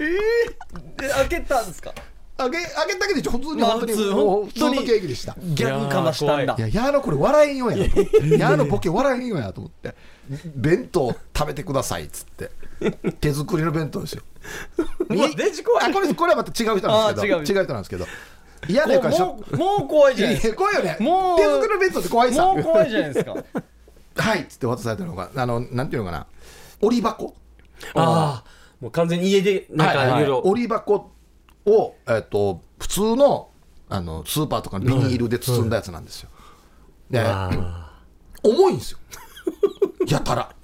[0.00, 1.92] えー、で開けたんですか？
[2.40, 8.38] あげあげたけど普通にまあ本当に普通もう本当にケーキでしたギャグかましたんだいや、やーのこれ笑えんよやと思って。
[8.38, 9.94] やーのボケ笑えんよやと思って。
[10.54, 12.50] 弁当食べてくださいっつって。
[13.20, 14.22] 手作りの弁当ですよ。
[15.36, 17.36] デジ怖いあ、これ、これはまた違う人なんですけど。
[17.38, 18.06] あ違う違う人なんですけど。
[18.68, 19.44] 嫌でかしょも。
[19.50, 20.96] うもう怖いじゃないいですや怖いよね。
[21.00, 22.42] もう手作りの弁当って怖いさ。
[22.42, 23.34] かもう怖いじゃないですか
[24.22, 26.26] はいっつって渡されたのが、あの、なんていうのかな。
[26.80, 27.34] 折り箱。
[27.94, 31.10] ああもう完全に家でなんかいろいろ折り箱
[31.70, 33.50] を、えっと、普通の、
[33.88, 36.30] あの、スーパーとかのビニールで包んだやつなんですよ。
[37.10, 38.02] で、あ。
[38.42, 38.98] 重いんですよ。
[40.06, 40.54] やたら。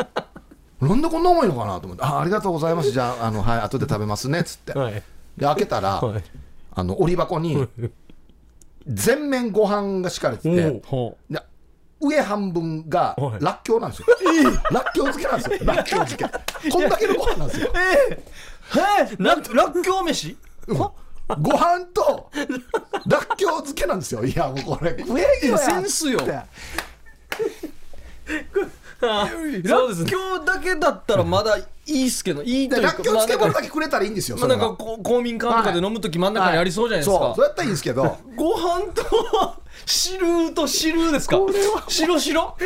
[0.80, 2.90] なんでこんな重いのかなと思って「あありがとうございます。
[2.90, 5.02] じゃああのはい後で食べますね」っつって、ーはい。
[5.36, 6.22] で開けたら、はい。
[6.74, 7.66] あの折り箱に
[8.86, 11.40] 全面ご飯が敷かれててほで
[12.00, 13.44] 上半分がはい。
[13.44, 14.06] らっきょうなんですよ。
[14.70, 15.74] らっきょう漬けなんですよ。
[15.74, 16.70] らっきょう漬け。
[16.70, 17.72] こんだけのご飯なんですよ。
[17.74, 18.22] え
[19.18, 20.36] ららっきょう飯？
[20.68, 20.92] は
[21.40, 22.30] ご飯と
[23.06, 24.24] らっきょう漬けなんですよ。
[24.24, 26.20] いやもうこれ食えいやよセンスよ。
[29.00, 29.28] らっ
[30.06, 34.36] きょうだけだったらまだいいっすけどいいというかでらっきょう漬物まあだけくれたらいいんですよ。
[34.36, 38.18] まあなんか公民館とかで飲むとき真ん中にありそうじゃないですか、そう、そうやったらいいんですけど。
[38.36, 41.38] ご飯と汁と汁ですか？
[41.88, 42.56] 白白？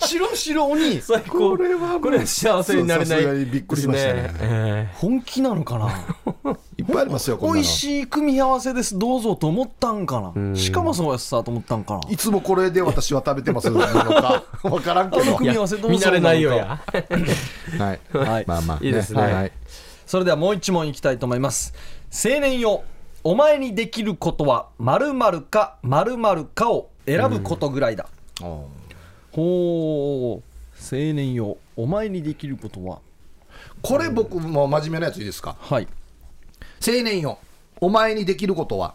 [0.00, 1.56] 白白に 最高。
[1.56, 4.90] これはこれは幸せになれないびっくりしましたね。
[4.94, 5.88] 本気なのかな？
[6.76, 7.38] いっぱいありますよ。
[7.40, 8.98] 美味しい組み合わせです。
[8.98, 10.56] どうぞと思ったんかな？
[10.56, 12.00] しかもそうやさと思ったんかな？
[12.10, 14.42] いつもこれで私は食べてますのか。
[14.64, 15.36] わからんけど。
[15.36, 16.80] 組み合わせどうぞ見慣れないよや。
[17.78, 18.16] はい。
[18.16, 18.44] はい。
[18.46, 19.22] まあまあ、いいですね。
[19.22, 19.52] はい。
[20.06, 21.72] それではもう一問いきたいと思います。
[22.12, 22.82] 青年よ
[23.26, 28.06] お前にできることは〇〇か〇〇かを選ぶことぐらいだ、
[28.38, 28.68] ほ
[29.32, 30.42] う。
[30.78, 32.98] 青年よお前にできることは？
[33.80, 35.56] これ僕も真面目なやついいですか？
[35.58, 35.88] はい。
[36.86, 37.38] 青年よ
[37.80, 38.94] お前にできることは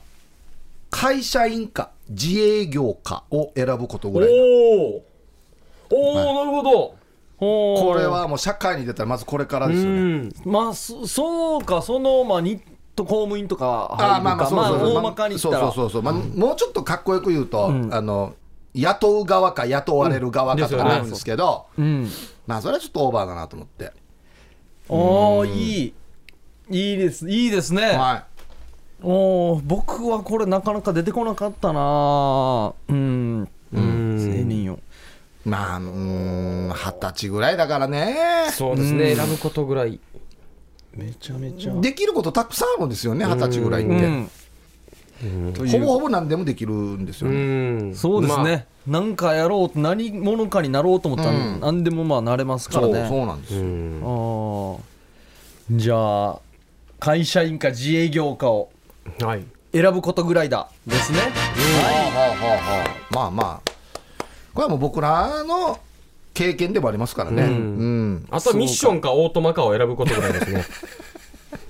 [0.92, 4.36] 会社員か自営業かを選ぶことぐらいだ。
[4.36, 5.02] お
[5.92, 6.96] おなるほど。
[7.40, 10.02] これはもう社会に出たらまずこれからうですよね。
[10.02, 10.32] ん。
[10.46, 12.62] まあそそうかそのまあニ
[13.06, 14.16] 公務員とか入るか。
[14.16, 14.98] あーまあまあそうそうそう。
[14.98, 15.60] 大まかに言ったら。
[15.60, 18.34] そうそうそうそう、まあ、もうちょっとかっこよく言うと、あの
[18.74, 22.08] 雇う側か雇われる側かとかなるんですけど、うん。
[22.48, 23.92] まあそれはちょっとオーバーだなと思って、
[24.88, 25.94] おおいい。
[26.72, 27.30] いいです。
[27.30, 28.26] いいですね、は
[29.02, 32.74] おお僕はこれなかなか出てこなかったな。
[32.90, 33.50] うん。
[33.74, 34.36] うん。
[34.40, 34.80] 青年よ
[35.46, 38.50] い、まあうーん二十歳ぐらいだからね。
[38.52, 39.16] そうですね。
[39.16, 40.00] 選ぶことぐらい
[40.96, 41.74] めちゃめちゃ。
[41.80, 43.94] できることたくさんあるんですよね二十歳ぐらいって、
[45.72, 47.38] ほぼほぼ何でもできるんですようね、
[47.90, 47.96] ん。
[47.96, 48.44] そうですまあ。
[48.44, 51.60] ね、なんかやろうと何者かになろうと思ったらうん。
[51.60, 53.08] 何でもまあなれますからね。
[53.08, 53.54] そうなんです。
[53.54, 54.02] よ、うん。
[54.04, 54.80] あー
[55.72, 56.40] じゃあ
[57.00, 58.72] 会社員か自営業かを
[59.22, 59.44] はい。
[59.72, 61.20] 選ぶことぐらいだですね。
[61.20, 61.30] はあ
[62.18, 63.16] はあはあはあ。
[63.16, 63.72] まあまあ。
[64.54, 65.80] これはもう僕らの
[66.34, 67.50] 経験でもありますからね、うん。
[67.50, 68.28] うん。
[68.30, 70.66] あとはミッションかオートマかを選ぶことぐらいですね。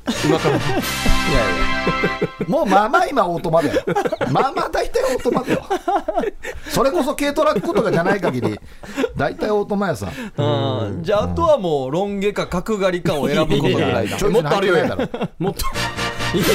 [0.25, 0.55] 今から。
[0.55, 2.47] いやいや。
[2.47, 3.83] もうまあまあ今オートマだよ。
[4.31, 5.63] まあまあ大体オートマだよ。
[6.67, 8.59] それこそ軽トラックとかじゃない限り、
[9.15, 10.07] 大体オートマやさ。
[10.37, 10.43] う
[10.91, 11.03] ん。
[11.03, 14.17] じゃああとはもうロン毛か角刈りかを選ぶことぐらいだ。
[14.17, 15.65] ちょいもっとあるよ入ってないだろもっと。
[16.35, 16.47] いやい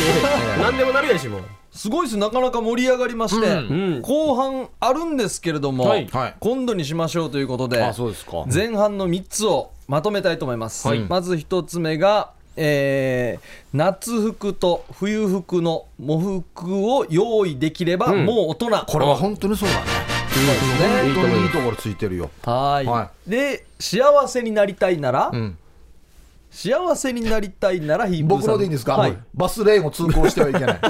[0.58, 1.40] や何でもなるやしもう
[1.74, 2.16] すごいです。
[2.16, 3.60] なかなか盛り上がりまして、う
[3.98, 4.00] ん。
[4.00, 6.06] 後半あるんですけれども、はい。
[6.06, 6.34] はい。
[6.38, 7.78] 今度にしましょうということで。
[8.52, 11.00] 前半の3つをまとめたいと思います、はい。
[11.00, 18.24] まず1つ目が、えー夏服と冬服の喪服を用意できればうん。
[18.24, 19.84] もう大人、これは本当にそうだね。
[21.08, 21.14] ね。
[21.14, 22.30] 本当にいいところついてるよ。
[22.44, 25.58] はい、はで幸せになりたいなら、うん。
[26.54, 28.52] 幸せになりたいならヒープさん。
[28.52, 30.80] のでいいんですか、はい、バスレーンを通行してはいけない。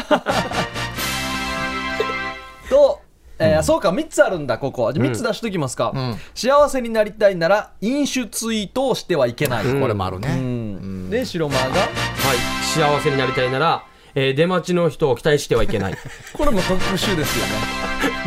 [3.54, 4.84] と、えーそうか3つあるんだここ。
[4.84, 6.18] は3つ出しときますか、ん。
[6.34, 10.34] 幸せになりたいなら飲酒ツイートをしてはいけない、これもあるうね。
[10.34, 11.10] ん。
[11.10, 11.62] で白間が。
[11.64, 12.64] はい。
[12.64, 15.94] 幸せになりたいなら、えー出待ちの人を期待してはいけない。
[16.34, 17.52] これも特殊ですよね。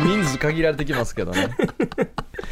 [0.00, 1.48] 人数限られてきますけどね。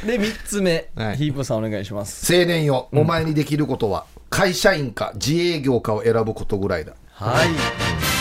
[0.07, 1.17] で3つ目、はい。
[1.17, 2.33] ヒープーさんお願いします。
[2.35, 6.93] 青年よ、お前にできることは、会社員か自営業かを選ぶことぐらいだ。
[7.13, 8.16] はい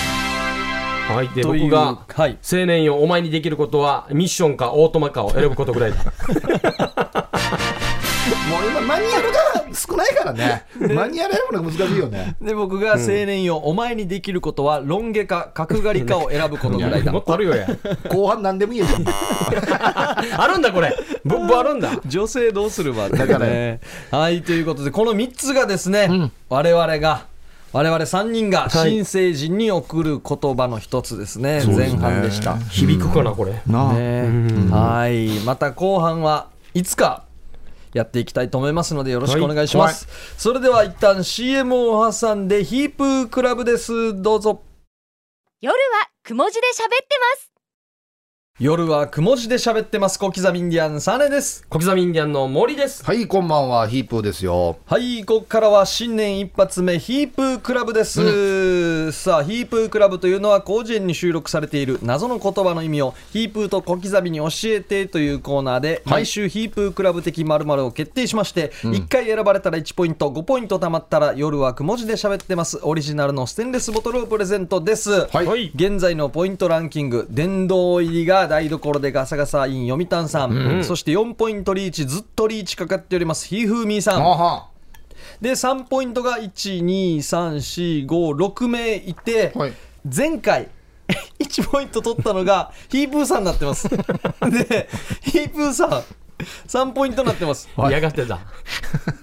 [1.08, 1.30] はい。
[1.30, 2.38] で僕がはい。
[2.42, 5.98] 青年よお前にできることはミッションかオートマかを選ぶことぐらいだ。
[8.50, 9.38] もう今マニュアルが
[9.74, 10.66] 少ないからね。
[10.80, 12.36] マニュアル選ぶのが難しいよね。
[12.42, 17.12] で僕が青年よ、お前にできることはロン毛か角刈りかを選ぶことぐらいだ。
[17.12, 17.68] もっとあるよや。
[18.10, 18.88] 後半何でもいいよ。
[20.38, 20.96] あるんだこれ。
[21.24, 21.92] ブッブあるんだ。
[22.06, 23.40] 女性どうするわだから。
[23.40, 27.26] ねはいということでこの3つがですね、我々が
[27.72, 33.52] 我々3人が新成人に送る言葉の一つですね、前半でした、響くかなこれ。
[33.52, 33.62] ね。
[34.72, 35.40] はい。
[35.46, 37.26] また後半はいつか
[37.94, 44.22] やっていきたいと思いますのでよろしくお願いします、それでは一旦 CM を挟んでヒープークラブです。
[44.22, 44.62] どうぞ。
[45.62, 45.78] 夜は
[46.24, 47.55] くも字で喋ってます
[48.58, 50.18] 夜はくも字で喋ってます。
[50.18, 51.66] 小刻みインディアンサネです。
[51.68, 53.04] 小刻みインディアンの森です。
[53.04, 54.78] はい、こんばんは、ヒープーですよ。
[54.86, 59.12] はい、ここからは新年一発目、ヒープークラブです。
[59.12, 72.80] さあ、ヒープークラブというのは、広辞苑に収録されている謎の言葉の意味を、ヒープーと小刻みに教えてというコーナーで、毎週ヒープークラブ的〇〇を決定しまして、1回選ばれたら1ポイント、5ポイント貯まったら、夜はくも字で喋ってます。
[72.84, 75.28] オリジナルのステンレスボトルをプレゼントです。
[75.28, 75.46] はい。
[75.46, 75.74] はい。
[75.76, 84.22] 現在のポイントランキング、殿堂入りがは台所でガサガサイン読谷さん、そして4ポイントリーチずっとリーチかかっておりますひふみーさん。
[85.42, 89.74] で3ポイントが12345名いて、はい。
[90.16, 90.70] 前回
[91.40, 93.90] 1ポイント取ったのがヒープーさんになってます。
[93.90, 93.98] で
[95.22, 96.04] ヒープーさん
[96.68, 98.40] 3ポイントになってます、嫌がってた。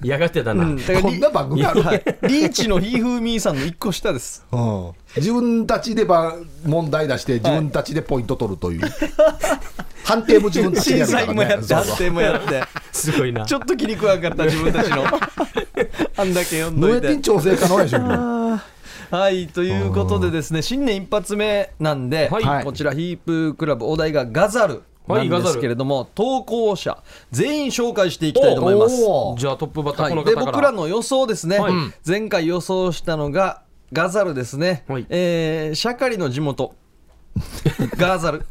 [0.02, 0.76] 嫌がってたな、うん。
[0.76, 1.82] だからリこんな番組ある？
[1.82, 2.02] はい。
[2.22, 4.44] リーチのヒーフーミーさんの1個下です。
[4.50, 4.92] うん。
[5.16, 8.80] 自分たちでば問題出して自分たちでポイント取るという、
[10.04, 11.34] 判定も自分たちで審やるからね。
[11.34, 11.66] 査員もやって。
[11.66, 11.86] そうそう。
[11.88, 12.62] 判定もやって。
[12.92, 13.44] すごいな。
[13.44, 15.04] ちょっと気に食わんかった自分たちの。
[16.16, 17.16] あんだけ読んどいて。
[17.18, 19.30] 調整可能やしょは？
[19.30, 22.64] いということでですね新年一発目なんで、はい。
[22.64, 28.96] こちらヒープクラブお題がガザルなんですけれども、投稿者全員紹介していきたいと思います。
[29.40, 31.72] じゃあトップバッターはい、この方から、で僕らの予想ですね、はい。
[32.06, 33.62] 前回予想したのが
[33.92, 35.06] ガザルですね、はい。
[35.08, 36.74] えーシャカリの地元。
[37.96, 38.44] ガザル、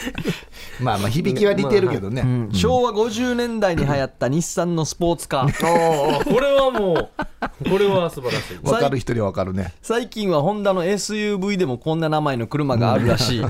[0.80, 6.24] まあまあ響きは似てるけどね、昭和50年代に流行った日産のスポーツカー。
[6.32, 8.58] これはもうこれは素晴らしい。
[8.62, 9.74] 分かる人には分かるね。
[9.82, 13.42] 最近はホンダの SUV でもこんな名前の車があるらしい、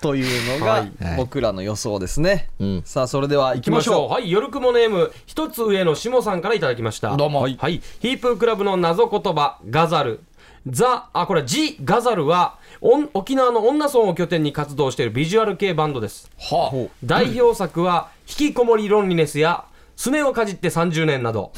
[0.00, 3.94] というのがはい僕らの予想ですね、んさあそれでは行行きましょう。
[3.94, 7.16] きましょうはい、夜雲ネーム、一つ上の下さんからいただきました。
[7.16, 7.56] どうもはい。
[7.56, 10.20] ヒープークラブの謎言葉、ガザル。
[10.66, 16.30] ザ、あ、これ、ジ・ガザルは、おん沖縄の女村を拠点に活動しているビジュアル系バンドです。
[16.38, 19.64] は代表作は、引きこもりロンリネスや、
[20.00, 21.52] すねをかじって30年など。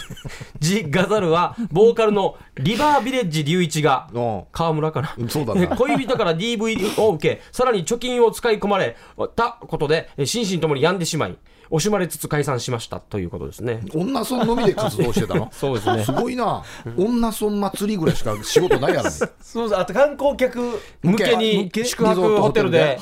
[0.60, 5.14] ジ・ガザルは、ボーカルのリバービレッジ隆一が、あ川村かな。
[5.18, 5.76] うんそうだな。
[5.76, 8.96] 恋人から DV を受けさらに貯金を使い込まれ
[9.36, 11.36] たことでえ心身ともに病んでしまい
[11.70, 13.82] 惜しまれつつ解散しましたということですね。
[13.94, 15.48] 女村のみで活動してたの？
[15.52, 16.04] そうですね。
[16.04, 16.62] すごいな。
[16.96, 19.04] 女村祭りぐらいしか仕事ないやろ。
[19.04, 22.98] ねそうそうあと観光客向け向にけ宿泊ホテルで、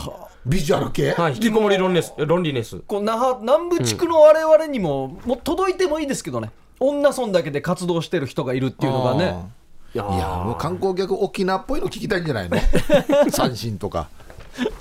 [0.46, 2.78] ビジュアル系、はい、引きこもりロンネスロンリネス。
[2.86, 6.50] こう那覇南部地区の我々にも,、もう届いてもいいですけどね。
[6.78, 9.50] 女村だけで活動してる人がいるっていうのがね。
[9.94, 12.56] いやいやもう観光客沖縄っぽいの聞きたいんじゃないの？
[13.30, 14.08] 三振とか。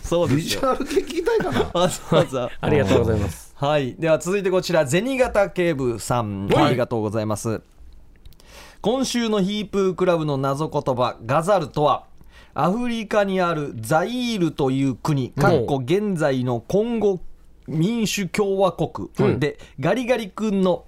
[0.01, 0.61] そうビですよ。
[0.61, 3.53] ジュアル系聞きたいかなわざわざありがとうございます。
[3.55, 6.65] はい、では続いてこちら銭形警部さん、はい。
[6.65, 7.61] ありがとうございます。
[8.81, 12.05] 今週のヒープークラブの謎言葉ガザルとは？
[12.61, 17.21] アフリカにあるザイールという国かっこ現在のコンゴ
[17.67, 19.07] 民主共和国。
[19.39, 20.83] で、ガリガリ君の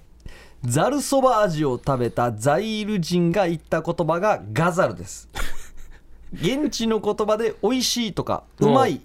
[0.65, 5.29] ザルそば味を食べたザイール人が言った言葉がガザルです。
[6.33, 9.03] 現地の言葉で美味しいとかうまいと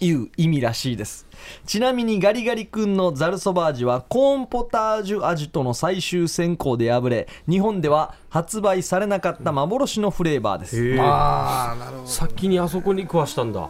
[0.00, 1.26] いう意味らしいです。
[1.66, 10.84] ちなみにガリガリ君のザルそば味はコーンポタージュ味との最終選考で敗れ日本では発売されなかった幻のフレーバーです。
[10.84, 12.06] へえああなるほど。
[12.06, 13.68] 先にあそこに食わしたんだ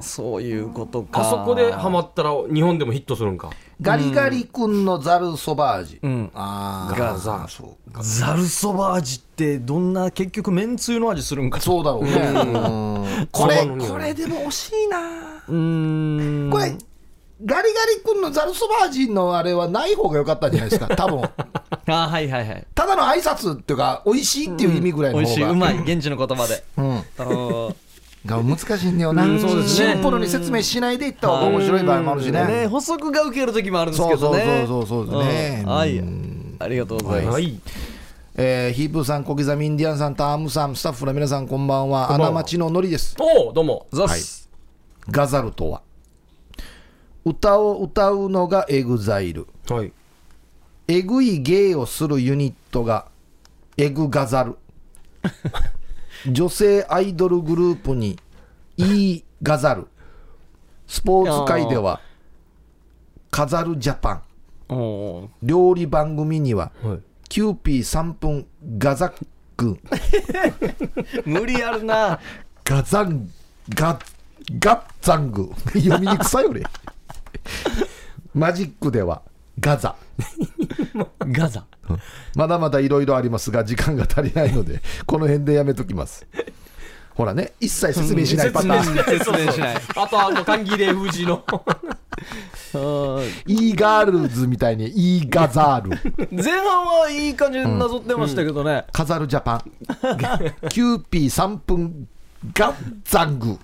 [0.00, 1.20] そういうことか。
[1.20, 3.50] あそこでハマったら日本でもヒットするんか？
[3.80, 6.30] ガリガリ君のざるそば味、ん。
[6.34, 7.46] ああガザ。
[7.48, 8.02] そうか。
[8.02, 11.60] ザルそば味ってどんな結局めんつゆの味するんか？
[11.60, 12.10] そうだろうね。
[12.12, 13.28] うん。
[13.32, 14.98] これこれでも惜しいな。
[15.48, 16.50] うーん。
[16.50, 16.76] これ
[17.44, 20.88] ガリガリ君のざるそば味のあれはない方が良かったんじゃないですか？
[20.96, 21.22] 多分。
[21.88, 22.66] あはいはいはい。
[22.74, 25.50] ただの挨拶っていうか美味しいっていう意味ぐらいの美方が、味しい。
[25.50, 25.78] うまい。
[25.82, 26.64] 現地の言葉で。
[26.78, 27.74] うん
[28.26, 29.92] が難しいんだよな、うんそうですね。
[29.92, 37.60] シンプルに説明しないでいった方が面白い場合もあるしね、ね補足が受ける時もあるんですそうそうけどねそうそうそうですね、うんはいうんありがとうございます、はい
[38.38, 44.50] えーヒープーさん小刻みインディアンさんタームさんスタッフの皆さんこんばんは穴町ののりですおおどうもざっす
[45.10, 45.82] ガザルとは
[47.24, 49.92] 歌を歌うのがエグザイルはい
[50.88, 53.06] えぐい芸をするユニットが
[53.76, 54.56] エグガザル
[56.28, 58.18] 女性アイドルグループに
[58.76, 59.86] イーガザル
[60.86, 62.00] スポーツ界では
[63.30, 64.22] カザルジャパン。
[65.42, 66.98] 料理番組にははい。
[67.28, 68.46] キューピー3分
[68.78, 69.78] ガザック。
[71.26, 72.20] 無理あるな。
[72.64, 73.30] ガザン
[73.68, 73.98] ガ
[74.58, 75.50] ガッザング。
[75.74, 76.62] 読みにくさいよね。
[78.34, 79.22] マジックでは
[79.60, 79.96] ガザ。
[81.20, 81.64] ガザ。
[82.34, 86.26] まだまだいろいろありますが時間が足りないので この辺でやめときます。
[87.14, 89.18] ほらね一切説明しないパターン。
[89.18, 89.76] 説明しない。
[89.96, 91.44] あとあの歓喜礼封じの。
[93.46, 95.90] イーガールズみたいにイーガザール。
[96.30, 99.62] 前半はいい感じでなぞってましたけどね、カザルジャパン。
[100.68, 102.06] キューピー3分
[102.52, 103.46] ガッザング。
[103.46, 103.58] もう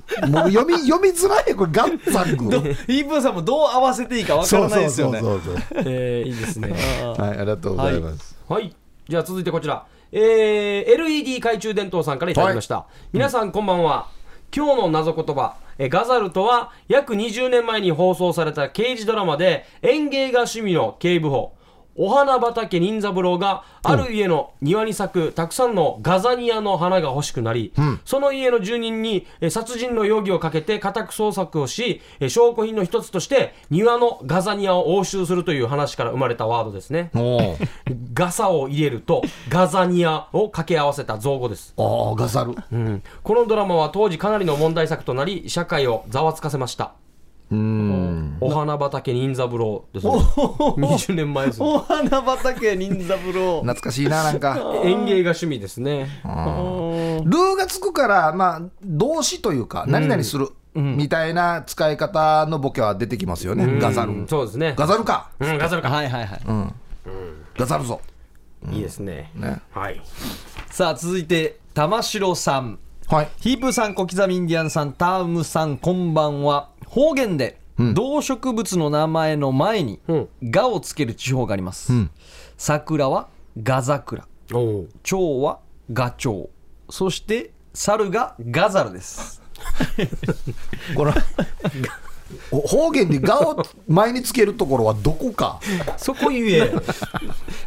[0.50, 2.56] 読み読みづらいよこれガッザング。
[2.88, 5.20] イープーさんもどう合わせていいかわからないですよね。
[5.20, 6.74] そうそうそうえー、いいですね。
[7.00, 8.74] そうはいありがとうございます、はい。
[9.08, 9.86] じゃあ続いてこちら。
[10.14, 12.86] えー、LED 懐中電灯さんからいただきました。
[13.12, 14.08] 皆さんこんばんは。
[14.54, 21.56] 今日の謎言葉えガザルとは約20年前に放送された刑事ドラマで園芸が趣味の警部補
[21.94, 27.72] お花畑任三郎がある家の庭に咲くたくさんのガザニアの花が欲しくなり、
[28.04, 37.10] その家の住人にえ殺人の容疑をかけて家宅捜索をしえ証拠品の一つとして庭のガザニアを押収するという話から生まれたワードですね。
[37.14, 37.56] お
[38.14, 41.74] ガサを入れるとガザニアを掛け合わせた造語です。
[41.76, 42.54] あガザル。
[42.72, 43.02] うん。
[43.22, 46.92] このドラマは当時かなりの問題作となり社会をざわつかせました
[47.52, 48.36] うん。
[48.40, 50.12] お花畑任三郎ですね。
[50.12, 51.66] 20年前ですね。
[51.66, 53.60] お花畑任三郎。
[53.60, 54.58] 懐かしいななんか。
[54.84, 57.52] 園芸が趣味ですねルー。
[57.62, 66.40] がつくからまあ動詞というか何々するみたいな使い方のボケは出てきますよねガザうんルそうですねガザルかうんガザルかはいはいはい、
[67.56, 68.00] ガザルぞ
[68.70, 70.00] いいですねねはい
[70.70, 72.78] さあ続いて玉城さん
[73.12, 73.28] はい。
[73.40, 76.70] ヒープーさん小刻みインディアンさんタームさんこんばんは。
[76.86, 77.60] 方言で
[77.92, 81.92] 動植物の名前の前にうん「が」をつける地方があります、
[82.56, 83.28] 桜は
[83.62, 84.26] ガザクラ。
[84.54, 85.58] おお蝶は
[85.92, 86.48] ガチョウ。
[86.88, 89.42] そして猿がガザルです。
[90.96, 91.12] これ
[92.50, 95.60] お方言で「が」を前につけるところはどこか。
[95.98, 96.72] そこ言え。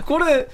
[0.08, 0.50] これ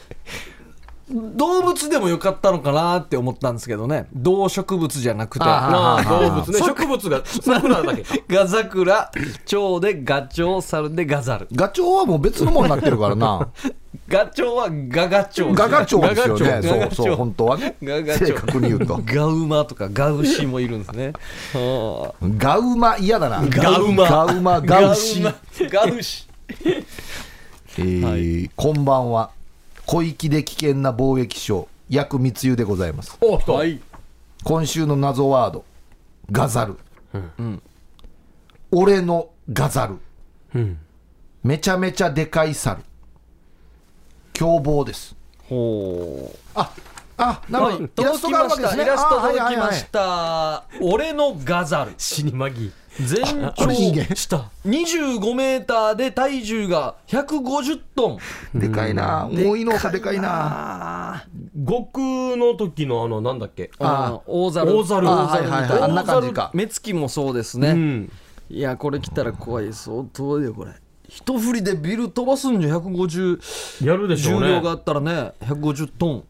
[1.13, 4.07] 動物でもよかったのかなって思ったんですけどね。
[4.13, 5.45] 動植物じゃなくて。
[5.45, 6.59] まあ動物ね。
[6.59, 8.03] 植物が桜だけ。
[8.03, 9.11] か ガザクラ
[9.45, 11.47] 蝶でガチョウ猿でガザル。
[11.53, 13.47] ガチョウはもう別のものになってるからな。
[14.07, 16.89] ガチョウはガガチョウガガチョウですよね。
[16.91, 17.75] そうそう本当はね。
[17.83, 18.99] ガガ正確に言うと。
[19.05, 21.13] ガウマとかガウシもいるんですね。
[21.53, 23.43] は あガウマ嫌だな。
[23.49, 24.07] ガウマ。
[24.07, 25.21] ガウマガウシ。
[25.21, 26.27] ガウマガウシ。
[27.77, 29.31] えーこんばんは
[29.85, 33.17] 小粋で危険な貿易商薬密輸でございます。
[33.21, 33.81] お人はい。
[34.43, 35.65] 今週の謎ワード
[36.31, 36.77] ガザル、
[38.71, 39.97] 俺のガザル、
[40.55, 40.79] うん。
[41.43, 42.81] めちゃめちゃでかい猿。
[44.33, 45.15] 凶暴です。
[45.47, 46.37] ほう。
[46.55, 46.73] あ
[47.17, 48.83] あなるほど、イラストがあるわけですね。
[48.83, 49.55] イラストあはいはいはい。
[49.55, 50.63] 届きました。
[50.81, 51.93] 俺のガザル。
[51.97, 52.71] 死にまぎ
[53.05, 53.23] 全
[53.55, 54.15] 長間？
[54.15, 58.19] した25メーターで体重が150ト
[58.53, 58.59] ン。
[58.59, 59.29] でかいな。
[59.31, 61.15] 多いのかでかいな。
[61.15, 61.25] あ
[61.65, 63.71] 悟空の時のあのなんだっけ？
[63.79, 64.77] あ大猿。
[64.77, 65.07] 大猿。
[65.09, 66.51] あはいはいな感じか。
[66.53, 68.11] 目つきもそうですね、うん。
[68.49, 70.71] いやこれ来たら怖い相当だよこれ。
[71.07, 74.47] 一振りでビル飛ばすんじゃ150やるでしょうね。
[74.47, 76.23] 重量があったらね150トン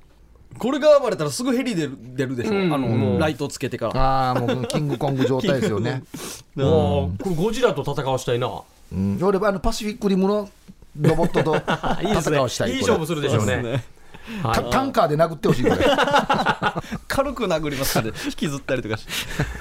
[0.58, 2.74] これが暴れたらすぐヘリ出る出るでしょ、うん。
[2.74, 4.02] あの、ライトつけてから。
[4.02, 6.04] ああもうキングコング状態ですよね、
[6.56, 8.62] もうこれゴジラと戦わしたいな。
[8.94, 10.50] うん、俺はあのパシフィックリムの
[11.00, 11.56] ロボットと
[12.22, 13.84] 戦わしたいいい勝負するでしょうね
[14.44, 15.78] タンカーで殴ってほしいこれ
[17.08, 19.06] 軽く殴りますからね引きずったりとかし。
[19.06, 19.12] て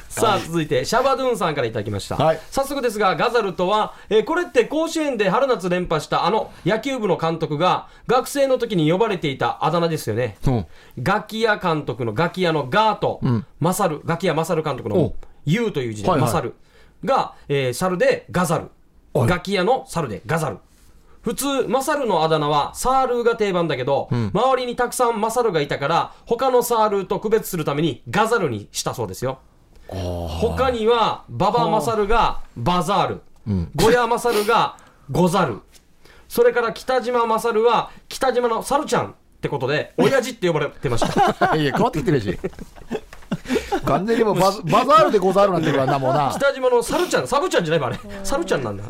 [0.09, 2.41] さあ続いてシャバドゥンさんからいただきました、はい。
[2.51, 10.67] 早速ですがガザルとは、えーこれって甲子園で春夏連覇したあの野球部の監督が学生の時に呼ばれていたあだ名ですよね、うん。
[11.03, 13.21] ガキヤ監督のガキヤのガーと、
[13.59, 15.15] マサルガキヤマサル監督のお
[15.45, 16.29] ユウという字で、はいはい。
[16.29, 16.55] マサル
[17.05, 18.71] が、えー猿でガザル。
[19.13, 19.29] はい。
[19.29, 20.59] ガキヤの猿でガザル
[21.23, 29.39] 普通マサルのあだ名はサールーが定番だけど、周りにたくさんマサルがいたから他のサールーと区別するためにガザルにしたそうですよ。
[29.89, 33.21] 他にはババマサルがバザール、
[33.75, 34.77] ゴヤマサルが
[35.11, 35.61] ゴザル。
[36.29, 41.57] それから北島マサルは北島のサルちゃんってことで親父って呼ばれてました。
[41.57, 42.39] いや変わってきてるし
[43.91, 46.33] 完全にもうバズ バザールでござるなんてるからなもうな。
[46.35, 47.99] 北島のサルちゃんサブちゃんじゃないわあれ。
[48.25, 48.85] サルちゃんなんだ。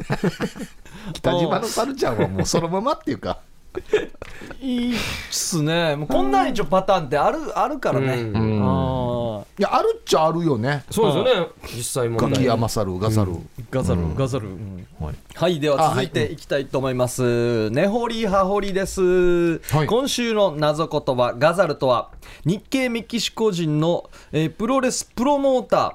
[1.15, 3.39] 北島のサルちゃんはもうそのままっていうか
[4.61, 4.99] いいっ
[5.31, 5.97] すね。
[5.97, 8.61] もうこんな一応パターンってあるあるからね、うん。
[8.63, 10.85] あいやあるっちゃあるよね。
[10.91, 11.49] そうですよね。
[11.77, 12.31] 実際問題。
[12.31, 13.41] ガキヤマサルガサル、ー
[13.71, 14.87] ガザル、ガザル、うん。
[14.99, 15.15] はい。
[15.35, 17.71] はい、では続いていきたいと思います。
[17.71, 19.87] 根掘り葉掘りです、はい。
[19.87, 22.11] 今週の謎言葉、ガザルとは、
[22.45, 25.95] 日系メキシコ人の、えープロレスプロモーター、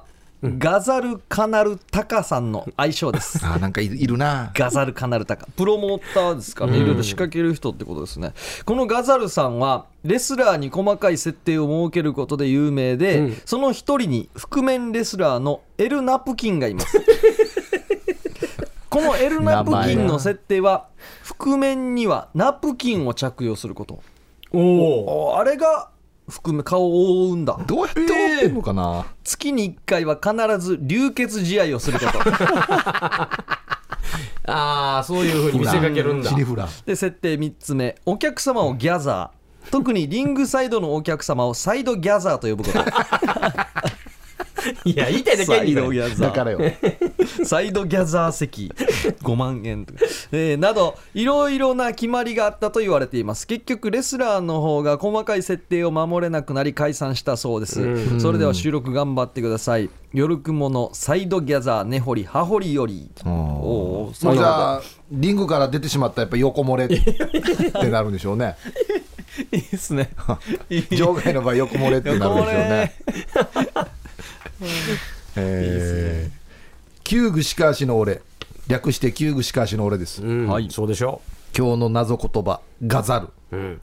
[0.58, 3.40] ガザル・カナル・タカさんの愛称です。
[3.46, 5.46] あーなんかいるなガザル・カナル・タカ。
[5.56, 6.66] プロモーターですか？
[6.66, 6.78] ね。
[6.78, 8.32] いろいろ仕掛ける人ってことですね。
[8.64, 16.98] このガザルさんは、レスラーに細かい設定を設けることで有名で、うんその一人に覆面レスラーのエル・ナプキンがいます。
[18.88, 20.86] このエル・ナプキンの設定は、
[21.22, 24.00] 覆面にはナプキンを着用すること。
[24.52, 25.88] おおおあれが
[26.28, 27.58] 覆面、顔を覆うんだ。
[27.66, 28.08] どうやって覆っ
[28.40, 32.18] てんのかな、月に1回は必ず流血試合をすること。
[34.48, 36.30] ああそういうふうに見せかけるんだ。
[36.30, 37.96] シリフラで設定3つ目。
[38.06, 39.70] お客様をギャザー。
[39.70, 42.78] 特にリングサイドのお客様をサイドギャザーと呼ぶこと
[44.84, 46.20] いや言いたいだけやサイドギャザー。
[46.28, 46.60] だからよ。
[47.44, 48.72] サイドギャザー席。
[49.22, 50.00] 5万円とか、
[50.32, 53.46] えーなどいろいろな決まりがあったと言われています。
[53.46, 59.90] 結局レスラーの方が細かい設定を守れなくなり解散したそうです、それでは収録頑張ってください。
[60.12, 63.10] 夜雲のサイドギャザー根掘り葉掘りより。
[63.24, 66.86] おおじゃあリングから出てしまったらやっぱ横漏れ。
[66.88, 68.56] ってなるんでしょうね。
[69.52, 70.10] いいですね。
[70.96, 72.94] 場外の場合横漏れってなるんでしょうね。
[73.74, 73.95] 横
[75.36, 76.36] えー
[77.04, 78.20] 旧具しかしの俺
[78.66, 80.22] 略して旧具しかしの俺です。
[80.24, 80.48] うん。
[80.48, 80.68] はい。
[80.72, 81.20] そうでしょ？
[81.56, 83.80] 今日の謎言葉ガザルううん。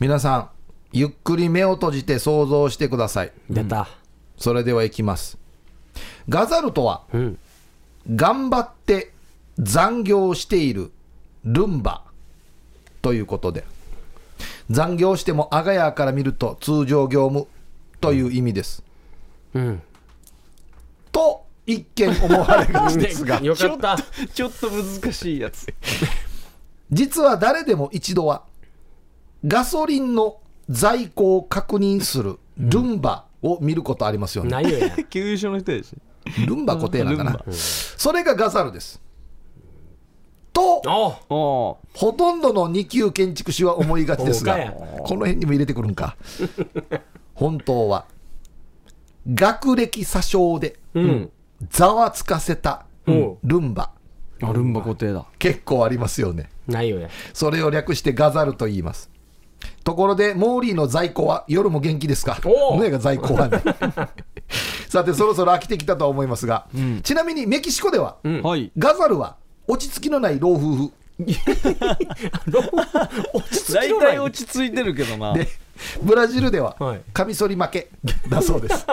[0.00, 0.48] 皆さん
[0.92, 3.32] ゆっくり目を閉じて想像してください。
[3.50, 3.86] 出た。
[4.38, 5.36] それではいきます。
[6.28, 7.38] ガザルとはうん。
[8.14, 9.12] 頑張って
[9.58, 10.90] 残業している
[11.44, 12.00] ルンバ。
[13.02, 13.64] ということで。
[14.70, 17.46] 残業してもあがやから見ると通常業務
[18.00, 18.82] という意味です。
[19.54, 19.82] うん
[21.14, 23.38] と一見思われがちですが。
[23.40, 23.96] よかった。
[24.34, 25.72] ちょっと難しいやつ。
[26.90, 28.42] 実は誰でも一度は
[29.46, 30.38] ガソリンの
[30.68, 34.50] 在庫を確認するルンバを見ることありますよね。
[34.50, 34.96] ないよや。
[35.08, 35.94] 急所の人でし
[36.46, 37.32] ルンバ固定なんかな。
[37.32, 37.52] ルンバ。
[37.52, 39.00] それがガザルです。
[40.52, 40.82] と、
[41.28, 44.56] ほとんどの二級建築士は思いがちですが
[45.02, 46.16] この辺にも入れてくるんか。
[47.34, 48.06] 本当は、
[49.32, 51.30] 学歴詐称でうん。
[51.70, 53.36] ざわつかせたうん。
[53.42, 53.90] ルンバ、
[54.42, 55.24] あルンバ固定だ。
[55.38, 56.50] 結構ありますよね。
[56.66, 59.10] ないよやそれを略してガザルと言います。
[59.82, 62.38] ところで、モーリーの在庫は夜も元気ですか？
[62.74, 63.62] 胸が在庫はね。
[64.88, 66.66] さて、そろそろ飽きてきたとは思いますが、
[67.02, 68.42] ちなみにメキシコでは、ん。
[68.42, 68.72] はい。
[68.78, 70.92] ガザルは落ち着きのない老夫婦。
[73.72, 75.46] 大体落ち着いてるけどなで、
[76.02, 77.88] ブラジルでははい、カミソリ負け
[78.28, 78.84] だそうです。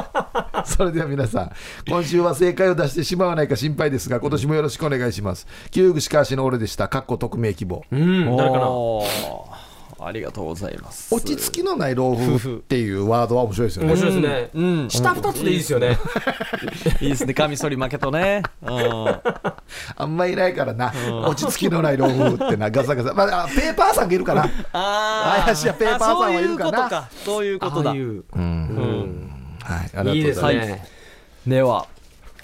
[0.77, 1.51] それでは皆さん、
[1.87, 5.47] 今週は正解を出してしまわないか心配ですが、今年もよろしくお願いします。
[5.71, 6.87] 旧具しかしの俺でした。
[6.87, 7.83] かっこ匿名希望。
[7.91, 9.70] うん誰かなおー
[10.05, 11.13] ありがとうございます。
[11.13, 13.89] 落ち着きのない老夫婦っていうワードは面白いですよね。
[13.89, 13.97] 面。
[13.97, 14.49] 白いですね。
[14.53, 14.89] うん。
[14.89, 15.97] 下二つでいいですよね。
[17.01, 17.33] いいですね。
[17.33, 18.43] カミソリ負けとね。
[18.63, 19.21] うん。
[19.95, 20.93] あんまいないからな、
[21.25, 26.85] 落ち着きのない老夫婦ってな、ガサガサ、まあ、あペーパーさんがいるかな、あ林家ペーパーさんはいるかな。
[26.85, 27.81] あそういうことか。
[27.81, 27.91] そういうことだ。
[27.91, 28.23] ああいう。
[28.33, 29.55] うん。
[29.63, 30.69] はい、ありがとうございます。
[30.69, 30.87] ね。
[31.47, 31.87] では。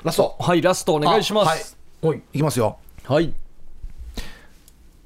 [0.04, 1.78] ラスト、はいラストお願いします。
[2.04, 2.78] あはいいきますよ。
[3.06, 3.34] はい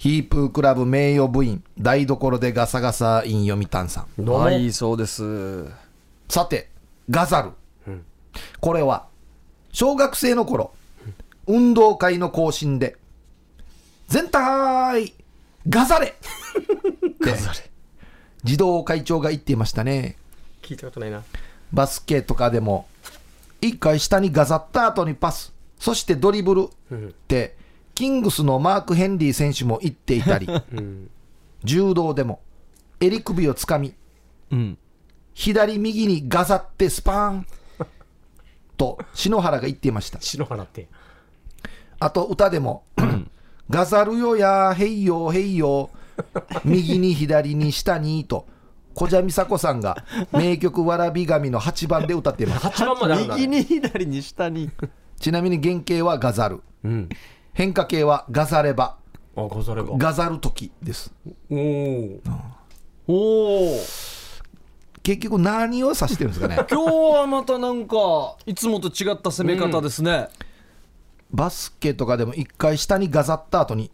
[0.01, 4.07] ヒープークラブ名誉部員、台所でガサガサイン読谷さん。
[4.17, 5.67] どうもはいそうです。
[6.27, 6.69] さて、
[7.07, 7.51] ガザル。
[8.59, 9.05] これは、
[9.71, 10.73] 小学生の頃、
[11.45, 12.97] 運動会の行進で、
[14.07, 15.13] 全体、
[15.69, 17.35] ガザレって、
[18.43, 20.17] 児童会長が言っていましたね。
[20.63, 21.21] 聞いたことないな。
[21.71, 22.87] バスケとかでも、
[23.61, 26.97] 一回下にガザった後にパス、そしてドリブルっ
[27.27, 27.60] て、
[27.95, 30.47] キングスのマーク・ヘンリー選手も言っていたり、
[31.63, 32.41] 柔道でも、
[32.99, 33.93] 襟首をつかみ、
[34.51, 34.77] うん。
[35.33, 37.47] 左右にガザってスパーン
[38.77, 40.21] と篠原が言っていました。
[40.21, 40.87] 篠原って。
[41.99, 42.83] あと歌でも、
[43.69, 45.89] ガザるよや、へいよ、へいよ、
[46.65, 48.47] 右に左に下にと、
[48.93, 52.67] 小蛇美佐子さんが名曲わらび神の8番で歌っています。
[52.67, 54.69] 8番まであるんだ右に左に下に。
[55.19, 56.61] ちなみに原型はガザル。
[56.83, 57.09] うん
[57.53, 58.97] 変化形はガザレバ、
[59.35, 61.13] あござればガザる時です。
[61.49, 62.21] おお
[63.07, 63.13] お
[63.75, 63.79] お
[65.03, 66.55] 結局何を指してるんですかね。
[66.69, 70.29] 今日はまたなんかいつもと違った攻め方ですね、
[71.31, 73.91] バスケとかでも一回下にガザった後に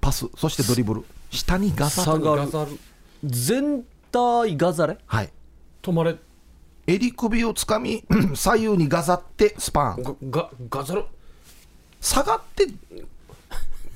[0.00, 1.04] パス、そしてドリブル。
[1.30, 2.20] 下にガザる。
[2.20, 2.42] 下がる。
[2.42, 2.78] ガザル
[3.24, 5.30] 全体ガザレはい。
[5.82, 6.16] 止まれ。
[6.86, 10.30] 襟首をつかみ 左右にガザってスパーン。
[10.30, 11.04] ががガザル
[12.00, 12.66] 下がって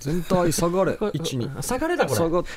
[0.01, 2.17] 全体下がれ位置に下がれだこれ。
[2.17, 2.51] 下がって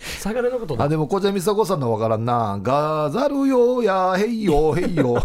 [0.20, 0.84] 下がれのことだ。
[0.84, 2.58] あでも小泉美佐子さんのわからんな。
[2.62, 5.14] ガザるよやへいよへいよ。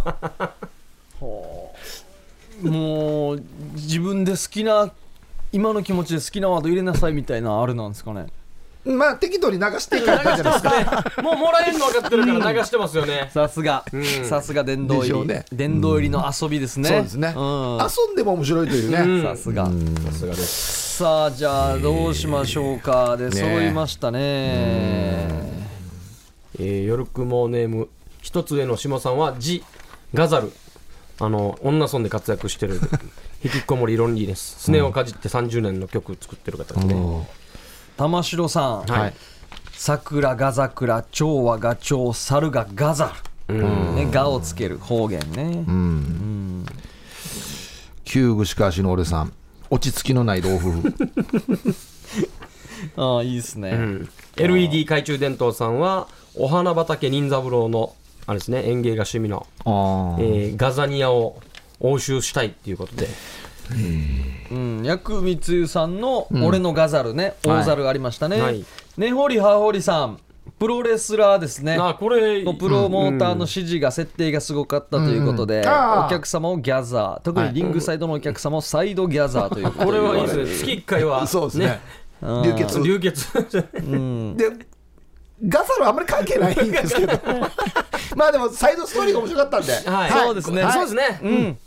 [2.64, 3.44] もう
[3.74, 4.92] 自分で好きな
[5.52, 8.28] 今の気持ちで好きなワード入れなさいみたいなあれなんですかね
[8.86, 11.22] まあ適当に流していかれたじゃないですか。
[11.22, 13.30] もうもらえるの分かってるから流してますよね。
[13.34, 13.84] さすが。
[13.94, 14.26] ん。
[14.26, 17.78] さすが殿堂入り、殿堂入りの遊びですね、そうですね、うん。
[17.80, 19.24] 遊んでも面白いというね、うん。
[19.24, 19.66] さすが。
[19.66, 19.72] さ
[20.12, 20.98] すがです。
[20.98, 23.18] さあじゃあどうしましょうか。
[23.18, 24.20] で揃いましたね。
[26.58, 27.90] えー、ヨルクモネーム
[28.22, 29.64] 一つ上の下さんはジ・
[30.14, 30.52] ガザル。
[31.20, 32.80] あの女村で活躍してる。
[33.44, 34.56] 引きこもりロンリーです。
[34.60, 36.96] スネをかじって30年の曲作ってる方ですね、
[37.98, 39.14] 玉城さん、はい。
[39.74, 43.14] 桜ガザクラ蝶はガチョウ猿がガザ。
[43.48, 43.62] ル、
[43.96, 46.66] ね、ガをつける方言ね、うん。
[48.04, 49.34] 旧串川市の俺さん。
[49.70, 50.94] 落ち着きのない老夫婦。
[52.98, 54.10] ああいいですね、うん。
[54.38, 57.96] LED 懐中電灯さんはお花畑任三郎の
[58.28, 61.40] あれですね園芸が趣味の、あえーガザニアを
[61.80, 63.08] 押収したいっていうことで
[64.52, 68.64] うん、薬光湯さんの「俺のガザルね」大猿ありましたね、はい。
[68.98, 70.20] ねほりはほりさん。
[70.60, 71.76] プロレスラーですね。
[71.80, 76.06] あこれのプロモーターの指示が設定がすごかったということで、うん。
[76.06, 77.22] お客様をギャザー。
[77.22, 80.46] 特にリングサイドのお客様をサイドギャザーということこでれはいいですね。
[80.46, 81.26] 月1回は。
[81.28, 81.80] そうですね。
[82.22, 82.44] うん。
[82.44, 82.80] 流血。
[82.82, 83.34] 流血。
[84.38, 84.66] で
[85.48, 87.20] ガサルあんまり関係ないんですけど。
[88.16, 90.12] まあでもサイドストーリーが面白かったんで、はい。
[90.12, 90.68] そうですね。
[90.72, 91.20] そうですね。
[91.24, 91.58] うん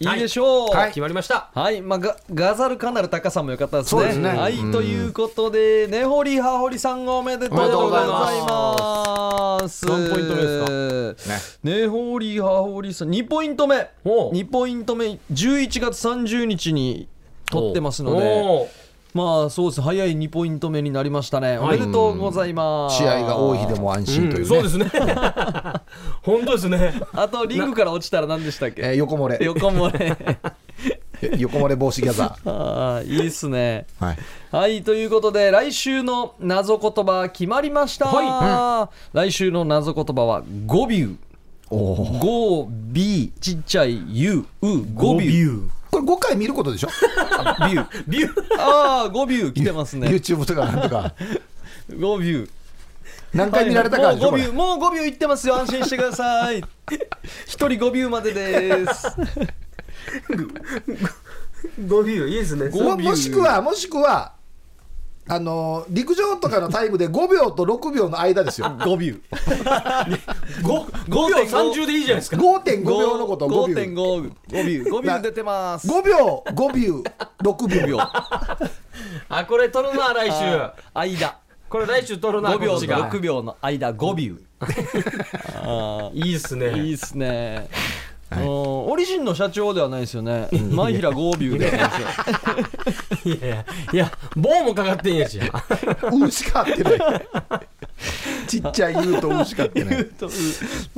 [0.00, 0.16] い。
[0.16, 0.88] いでしょう、はい。
[0.88, 1.50] 決まりました。
[1.54, 4.16] はい、まあ、ガガザルかなり高さも良かったですね。
[4.16, 4.28] ね。
[4.30, 4.72] はい、うん。
[4.72, 9.86] ということで、ねほりはほりさんおめでとうございます。
[9.86, 11.38] 何ポイント目ですか？
[11.62, 11.86] ね。
[11.86, 13.88] ほりはほりさん、2ポイント目。
[14.04, 14.32] おう。
[14.32, 17.08] 2ポイント目、11月30日に
[17.50, 18.68] 取ってますので、
[19.14, 21.56] まあそうです、早い2ポイント目になりましたね。
[21.58, 22.96] おめでとうございます。
[22.96, 24.90] 試合が多い日でも安心というね、うんそうですね
[26.22, 28.82] 本当ですねあと、リングから落ちたら何でしたっけ？
[28.82, 30.16] えー横漏れ横漏れ。
[31.38, 33.86] 横漏れ防止ギャザああ、いいっすね。
[34.00, 34.18] ーはい
[34.50, 38.06] はい、ということで、来週の謎言葉決まりました。
[38.06, 40.88] は来週の謎言葉は、語尾。
[41.70, 42.68] おお語尾、
[43.40, 45.20] ちっちゃい、u、う、語尾。
[46.04, 46.88] ュこれ5回見ることでしょ？
[47.68, 48.04] ビュー。
[48.06, 50.08] ビューああ、語尾来てますね。
[50.08, 51.14] YouTube とかなんとか
[51.98, 52.20] 語尾。
[53.32, 54.30] 何回見られたかでしょ？
[54.30, 55.56] これもう語尾、もう語尾いってますよ。
[55.56, 56.62] 安心してください。
[57.46, 59.08] 一人語尾までです。
[61.88, 64.32] 語ビューいいですねももしくはもしくは
[65.26, 68.96] あのー陸上とかのタイムで5秒と6秒の間ですよ語尾。
[68.98, 69.18] 5,
[70.62, 71.36] 5秒
[71.72, 73.94] 30でいいじゃないですか5.5秒のことを5秒5.5。
[73.94, 75.00] 語尾。
[75.02, 75.88] 語尾出てます。
[75.88, 77.02] 5秒5秒
[77.42, 77.98] 6秒
[79.28, 80.32] あこれ取るな来週
[80.92, 81.34] あ間。
[81.70, 84.16] これ来週取るな5秒とこっちが6秒の間、語尾。
[85.64, 87.68] あいいっすねいいっすね。
[88.36, 90.48] あのオリジンの社長ではないですよね。
[90.52, 91.70] 前平ゴービューで。
[91.70, 93.34] はないですよ。
[93.36, 93.66] いやいや。
[93.92, 95.38] いや棒もかかってんやし
[96.12, 97.00] 「う」しか合ってない。
[98.46, 100.06] ちっちゃい「う」と「う」しか合ってない。
[100.06, 100.28] と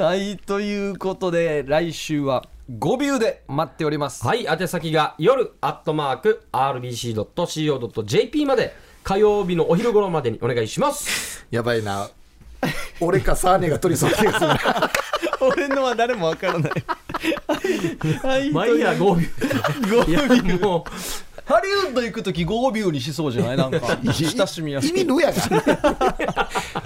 [0.02, 2.44] はい、ということで、来週は
[2.78, 4.26] ゴビューで待っております。
[4.26, 8.74] はい宛先が夜アットマーク RBC.CO.JP まで
[9.04, 11.46] 火曜日のお昼頃までにお願いします。
[11.50, 12.08] やばいな。
[13.00, 14.58] 俺かサーネが取りそうな気がするな
[15.48, 16.72] 俺のは誰もわからない。
[18.22, 20.90] はい、マイヤーゴービューいやもう
[21.44, 23.56] ハリウッド行くときゴービューにしそうじゃない？
[23.56, 24.90] なんか、親しみやすい。
[24.90, 25.40] 意味ぬやが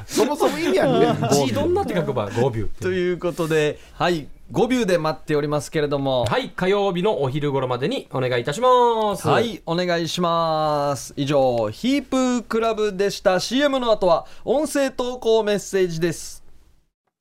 [0.07, 11.15] そもそも意味はぬや字どんなって書くばゴービューってということで、はい、ゴビューで待っておりますけれども、はい火曜日のお昼頃までにお願いいたしますはい、お願いします。
[11.17, 13.41] 以上、ヒープークラブでした。
[13.41, 16.40] CM の後は音声投稿メッセージです。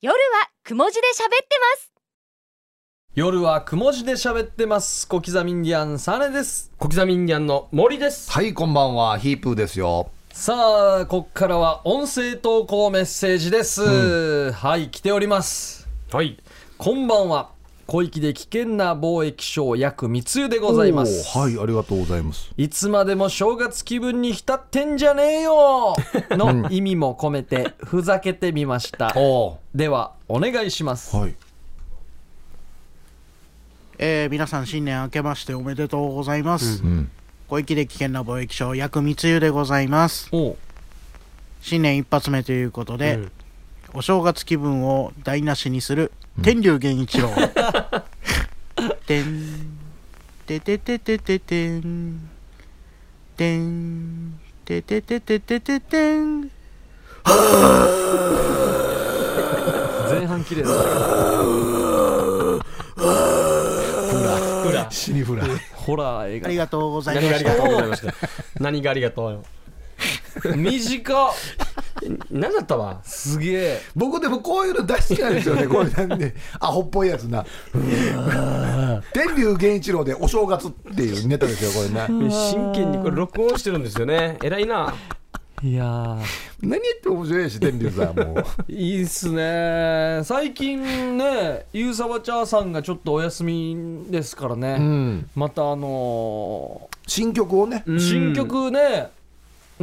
[0.02, 0.18] 夜は
[0.64, 1.92] くも字で喋ってます
[3.14, 5.06] 夜はくも字で喋ってます。
[5.06, 6.72] 小刻みインディアンサネです。
[6.78, 14.52] 小刻みインディアンの森ですはいこんばんはヒープーですよさあ、こっからは音声投稿メッセージです。
[14.52, 15.86] はい、来ております。
[16.10, 16.38] はい
[16.78, 17.50] こんばんは。
[17.90, 21.36] 小域で危険な貿易商約密輸でございます。
[21.36, 22.52] はいありがとうございます。
[22.56, 25.96] いつまでも正月気分に浸ってんじゃねえよ
[26.30, 29.12] の意味も込めてふざけてみました。
[29.16, 31.16] おでは、お願いします。
[31.16, 31.34] はい。
[33.98, 37.10] えー皆さん新年明けましておめでとうございます、ん
[37.48, 40.30] 小域で危険な貿易商薬密輸でございます。
[41.60, 43.32] 新年一発目ということで、うん
[43.92, 46.12] お正月気分を台無しにする
[46.42, 47.30] 天竜源一郎。
[49.06, 49.78] てん
[50.46, 52.30] ててててててん。
[53.36, 56.42] てんてててててててん。
[60.10, 60.70] 前半綺麗だ。
[64.68, 68.14] 裏死にフラ ホラー映ありがとうございま何がありがしたとうございました。
[68.60, 69.44] 何がありがとう
[70.42, 71.32] 短っ。
[72.30, 73.00] 何だったわ。
[73.04, 73.80] すげえ。
[73.94, 75.66] 僕でもこういうの大好きなんですよね。
[75.68, 77.44] これなんでアホっぽいやつな。
[79.12, 82.06] 天竜源一郎でお正月っていうネタですよこれな。
[82.30, 84.38] 真剣にこれ録音してるんですよね。
[84.42, 84.94] 偉いな。
[85.62, 86.18] いやー。
[86.62, 88.44] 何言っても面白いし天竜さんもう。
[88.72, 90.20] いいっすね。
[90.24, 95.30] 最近ねゆうさわちゃーさんがちょっとお休みですからね、うん。
[95.34, 97.84] またあの新曲をね。
[97.86, 98.80] ー新曲ね
[99.14, 99.19] うん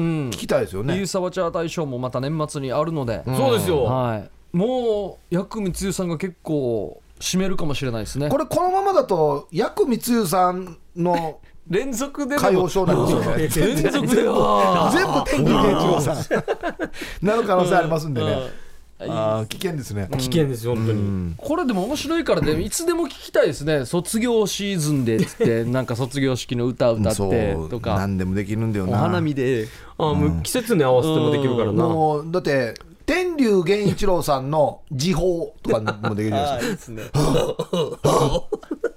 [0.01, 0.95] 聞きたいですよね。
[0.95, 3.37] ゆうさわちゃー大賞もまた年末にあるので、うん。
[3.37, 3.83] そうですよ。
[3.83, 4.29] はい。
[4.55, 8.29] もう薬光湯さんが結構締めるかもしれないですね。
[8.29, 13.73] これこのままだと薬光代さんの 連続で歌謡ショーなんですよね。
[13.83, 14.15] 連続で。
[14.15, 17.25] 全部天竜源一郎さん。
[17.25, 18.66] なる可能性ありますんでね
[18.99, 20.09] あー危険ですね。
[20.17, 23.85] 危険ですよ本当に、これでも面白いからでいつでも聞きたいですね。
[23.85, 27.95] 卒業シーズンでっつって なんか卒業式の歌歌ってとか。
[27.95, 28.93] 何でもできるんだよな。
[28.93, 29.67] お花見で。
[29.99, 32.75] あもう季節に合わせてもできるからな、もうだって
[33.05, 37.01] 天竜源一郎さんの時報とかもできるじゃないですか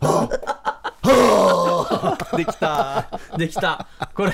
[2.36, 3.20] できた。
[3.36, 3.86] できた。
[4.14, 4.32] これ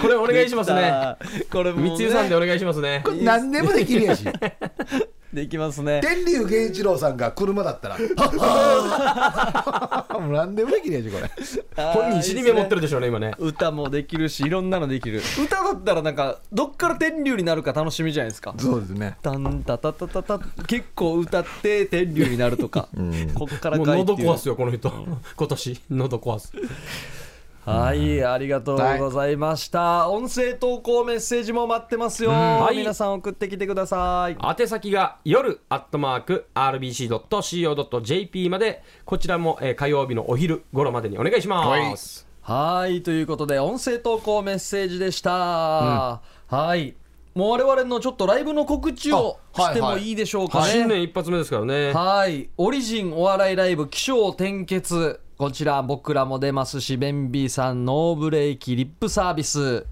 [0.00, 1.16] これお願いしますね。
[1.50, 3.04] これ三井さんでお願いしますね。
[3.22, 4.24] 何でもできるやし
[5.32, 6.00] できますね。
[6.02, 7.96] 天竜源一郎さんが車だったら
[10.20, 11.30] もう何でもできるやしこれ。
[11.92, 13.32] 本人死に目持ってるでしょうね今ね。
[13.38, 15.22] 歌もできるしいろんなのできる。
[15.42, 18.54] 歌だったらなんかどっから天竜になるか楽しみじゃないですか。
[18.58, 19.16] そうですね。
[19.22, 20.38] タンタタタタタ。
[20.66, 22.88] 結構歌って天竜になるとか、
[23.34, 24.92] こっからもう喉壊すよこの人。
[25.36, 25.80] 今年。
[25.90, 26.52] 喉壊す
[27.64, 30.08] はい、ありがとうございました。
[30.10, 32.30] 音声投稿メッセージも待ってますよ。
[32.30, 34.36] はい皆さん送ってきてください。
[34.60, 45.30] 宛先が夜アットマーク RBC.CO.JP までこちらも、えー火曜日のお昼頃までにお願いしますはい、ということで、音声投稿メッセージでした。
[45.30, 46.20] は
[46.76, 46.96] い。
[47.34, 50.72] もう我々のちょっとライブの告知をしてもいいでしょうかね。
[50.72, 52.50] 新年一発目ですからねはい。
[52.58, 55.20] オリジンお笑いライブ、起承転結。
[55.42, 59.84] こちら僕らも出ますし、ベンビーさん、ノーブレーキ、リップサービス。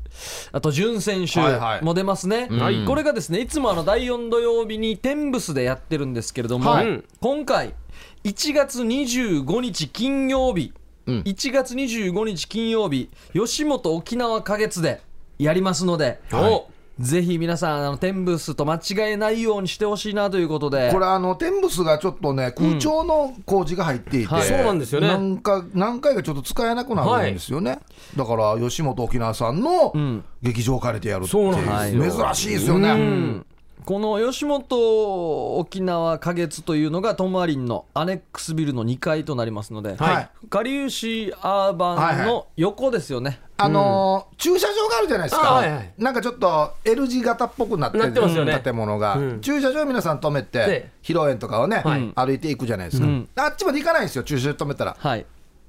[0.52, 1.84] あと、潤選手はいはい。
[1.84, 2.46] も出ますね。
[2.48, 2.84] はい。
[2.84, 7.02] これがですね、いつもあの第4土曜日にテンブスでやってるんですけれども、はい。
[7.20, 7.74] 今回、
[8.22, 10.72] 1月25日金曜日、
[11.08, 15.00] 1月25日金曜日、吉本沖縄花月で
[15.40, 16.68] やりますので、お
[17.00, 20.92] ぜひ皆さん、あのテンブスと間違えないようにしてほしいなということで。
[20.92, 24.48] これあのテンブスがちょっとね空調の工事が入っていて、はい。
[24.48, 25.08] そうなんですよね。
[25.08, 27.78] なんか何回かちょっと使えなくなるんですよね、
[28.16, 29.94] だから吉本沖縄さんの
[30.42, 33.46] 劇場を借りてやるっていう、珍しいですよね、うん
[33.84, 40.48] この吉本沖縄花月というのがトマリンのアネックスビルの2階となりますので、はい。
[40.48, 45.92] かりゆしアーバンの横ですよね、あのー駐車場があるじゃないですか、あはいはい。
[45.98, 48.60] なんかちょっと L 字型っぽくなってるなってますよね。
[48.62, 49.40] 建物が、うん。
[49.40, 52.12] 駐車場皆さん止めてで披露宴とかをね、はい。
[52.14, 53.28] 歩いていくじゃないですか、うん。
[53.36, 54.96] あっちまで行かないんですよ駐車場止めたら。
[54.98, 55.26] はい。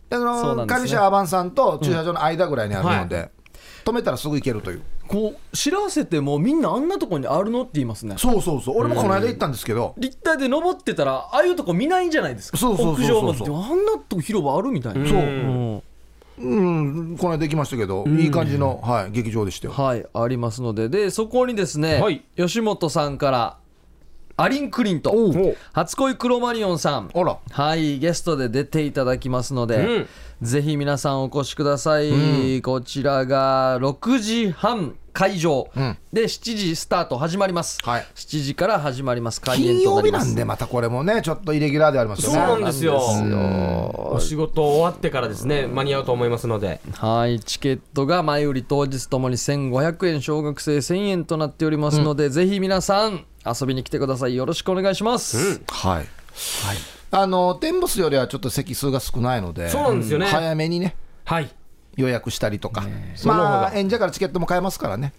[0.10, 3.32] あそうなんですねのカリシャアバンさんと駐車場の間ぐらいにあるので、
[3.84, 4.82] 止めたらすぐ行けるという。
[5.08, 8.16] こう知らせてもみんなあんなとこにあるのって言いますね。
[8.18, 8.78] そうそうそう。
[8.78, 12.58] 俺もこの間行ったんですけど、立体で登ってたらああいうとこ見ないんじゃないですか？
[12.58, 13.18] そうそうそうそう。
[13.18, 13.72] 屋上まで。
[13.72, 15.08] あんなとこ広場あるみたいな。
[15.08, 15.18] そう。
[15.18, 15.84] うん。
[16.44, 16.44] う
[17.14, 19.74] ん、この間行きましたけど、いい感じの、はい、劇場でしたよ。
[19.74, 20.90] はいありますので。
[20.90, 22.24] でそこにですね、はい。
[22.36, 23.58] 吉本さんから
[24.38, 27.10] アリン・クリントお初恋クロマニオンさん。
[27.10, 30.08] はいゲストで出ていただきますので、うん。
[30.42, 35.98] ぜひ皆さんお越しください、こちらが6時半会場、ん。
[36.12, 38.08] で7時スタート始まります、はい。
[38.16, 39.40] 7時から始まります。
[39.42, 40.24] 開金演となります。
[40.24, 42.48] 曜日なんで、またこれもね、ちょっとイレギュラーでありますよそうね。
[42.48, 43.00] なんですよ。
[43.00, 44.12] そうなんですよ。
[44.14, 46.82] お仕事終わってからですね間に合うと思いますので。
[46.94, 54.36] はいチケットが前売り当日ともに1500円小学生1000円となっておりますので、ぜひ皆さん遊びに来てください。
[54.36, 56.08] よろしくお願いします、はい。
[57.12, 60.26] あの、テンボスよりはちょっと席数が少ないので、そうなんですよね。
[60.28, 61.50] 早めにね、はい。
[61.98, 63.68] 予約したりとか、の方まが。
[63.68, 65.14] あ、演者からチケットも買えますからね。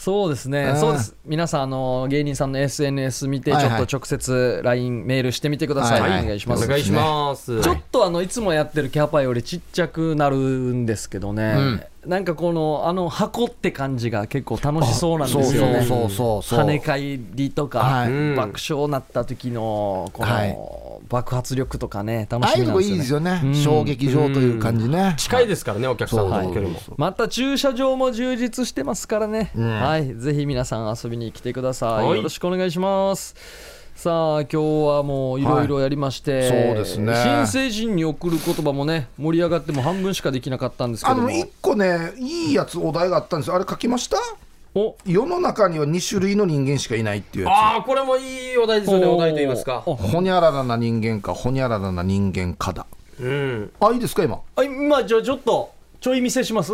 [0.00, 0.80] そうですね、うん。
[0.80, 1.14] そうです。
[1.26, 6.22] 皆さんあの芸人さんの SNS 見てちょっと直接 LINE メールしてみてください、はいはい。
[6.22, 6.64] お願いします。
[6.64, 7.60] お願いします。
[7.60, 15.80] ちょっとあのいつもやってるキャパよりちっちゃくなるんですけどね、なんかこのあの箱って感じが結構楽しそうなんですよね。
[15.80, 18.10] そうそうそうそう跳ね返りとか、はい。
[18.10, 20.48] うん爆笑なった時のこはい。
[20.48, 22.94] の爆発力とかね楽しみなんですよね。
[22.94, 23.54] いいですよね、うん。
[23.54, 25.14] 小劇場という感じね。
[25.18, 26.80] 近いですからねお客さんの距離も。
[26.96, 29.62] また駐車場も充実してますからね、ん。
[29.62, 32.16] はい、ぜひ皆さん遊びに来てください、はい。
[32.16, 33.34] よろしくお願いします。
[33.96, 37.12] さあ今日はもういろいろやりまして、はいそうですね。
[37.14, 41.22] 新成人に送る言葉もね盛り上がっても半分しかできなかったんですけども。
[41.22, 44.16] あの一個ね、いいやつ、お題があったんですよ、あれ書きました？
[44.74, 44.96] お。
[45.04, 49.06] 世の中には2種類の人間しかいないっていうやああこれもいいお題ですよね。
[49.06, 49.80] お題と言いますか。
[49.80, 52.86] ほにゃららな人間か、ほにゃららな人間かだ。
[53.20, 53.72] うん。
[53.80, 54.40] あ、いいですか、今？
[54.56, 56.72] あ今じゃあちょっとちょい見せします？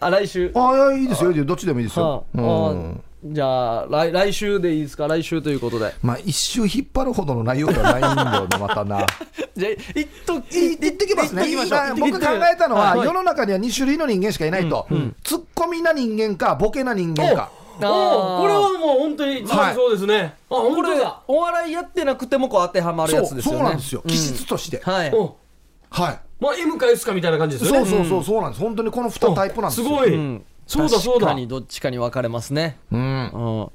[0.00, 0.52] あ来週。
[0.54, 2.24] あ、いやいいですよ、どっちでもいいですはよ。
[2.36, 2.38] あ。
[2.70, 5.08] うんじゃあ来来週でいいですか？
[5.08, 5.94] 来週ということで。
[6.02, 9.06] まあ、一周引っ張るほどの内容ではないんだよね、またな。
[9.56, 11.96] じゃあいっとい言ってきますね、言ってきましょう。
[11.96, 13.06] 今僕が考えたのは、はい。
[13.06, 14.86] 世の中には2種類の人間しかいないと、
[15.22, 19.74] ツッコミな人間か、ボケな人間か、おこれはもう本当にはい。
[19.74, 23.58] そうですね、あこれ本当だお笑いやってなくてもこう当てはまるやつですよね。
[23.58, 24.02] そうなんですよ。
[24.06, 25.12] 気質として、はい。
[25.14, 25.34] お
[25.88, 26.20] はい。
[26.40, 27.86] まあ M か S かみたいな感じですよね。
[27.86, 28.62] そうそうそうそうなんです。
[28.62, 29.86] 本当にこの2タイプなんですよ。
[29.86, 31.26] すごい、うんそうだそうだ。
[31.26, 32.78] 確かにどっちかに分かれますね。
[32.90, 33.00] うん。
[33.00, 33.70] うん。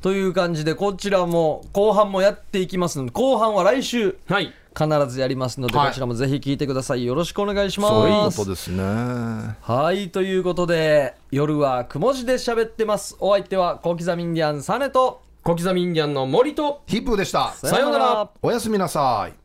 [0.00, 4.52] という感じでこちらも後半もやっていきますので後半は来週はい。
[4.76, 5.88] 必ずやりますので、はい。
[5.88, 7.04] こちらもぜひ聞いてください。
[7.04, 7.94] よろしくお願いします。
[7.94, 8.82] そういうことですね。
[8.82, 13.16] はいということで夜はくも字で喋ってます。
[13.20, 17.52] お相手は小刻みインディアンサネと小刻みインディアンの森とヒップーでした。
[17.52, 18.30] さようなら。
[18.42, 19.41] おやすみなさい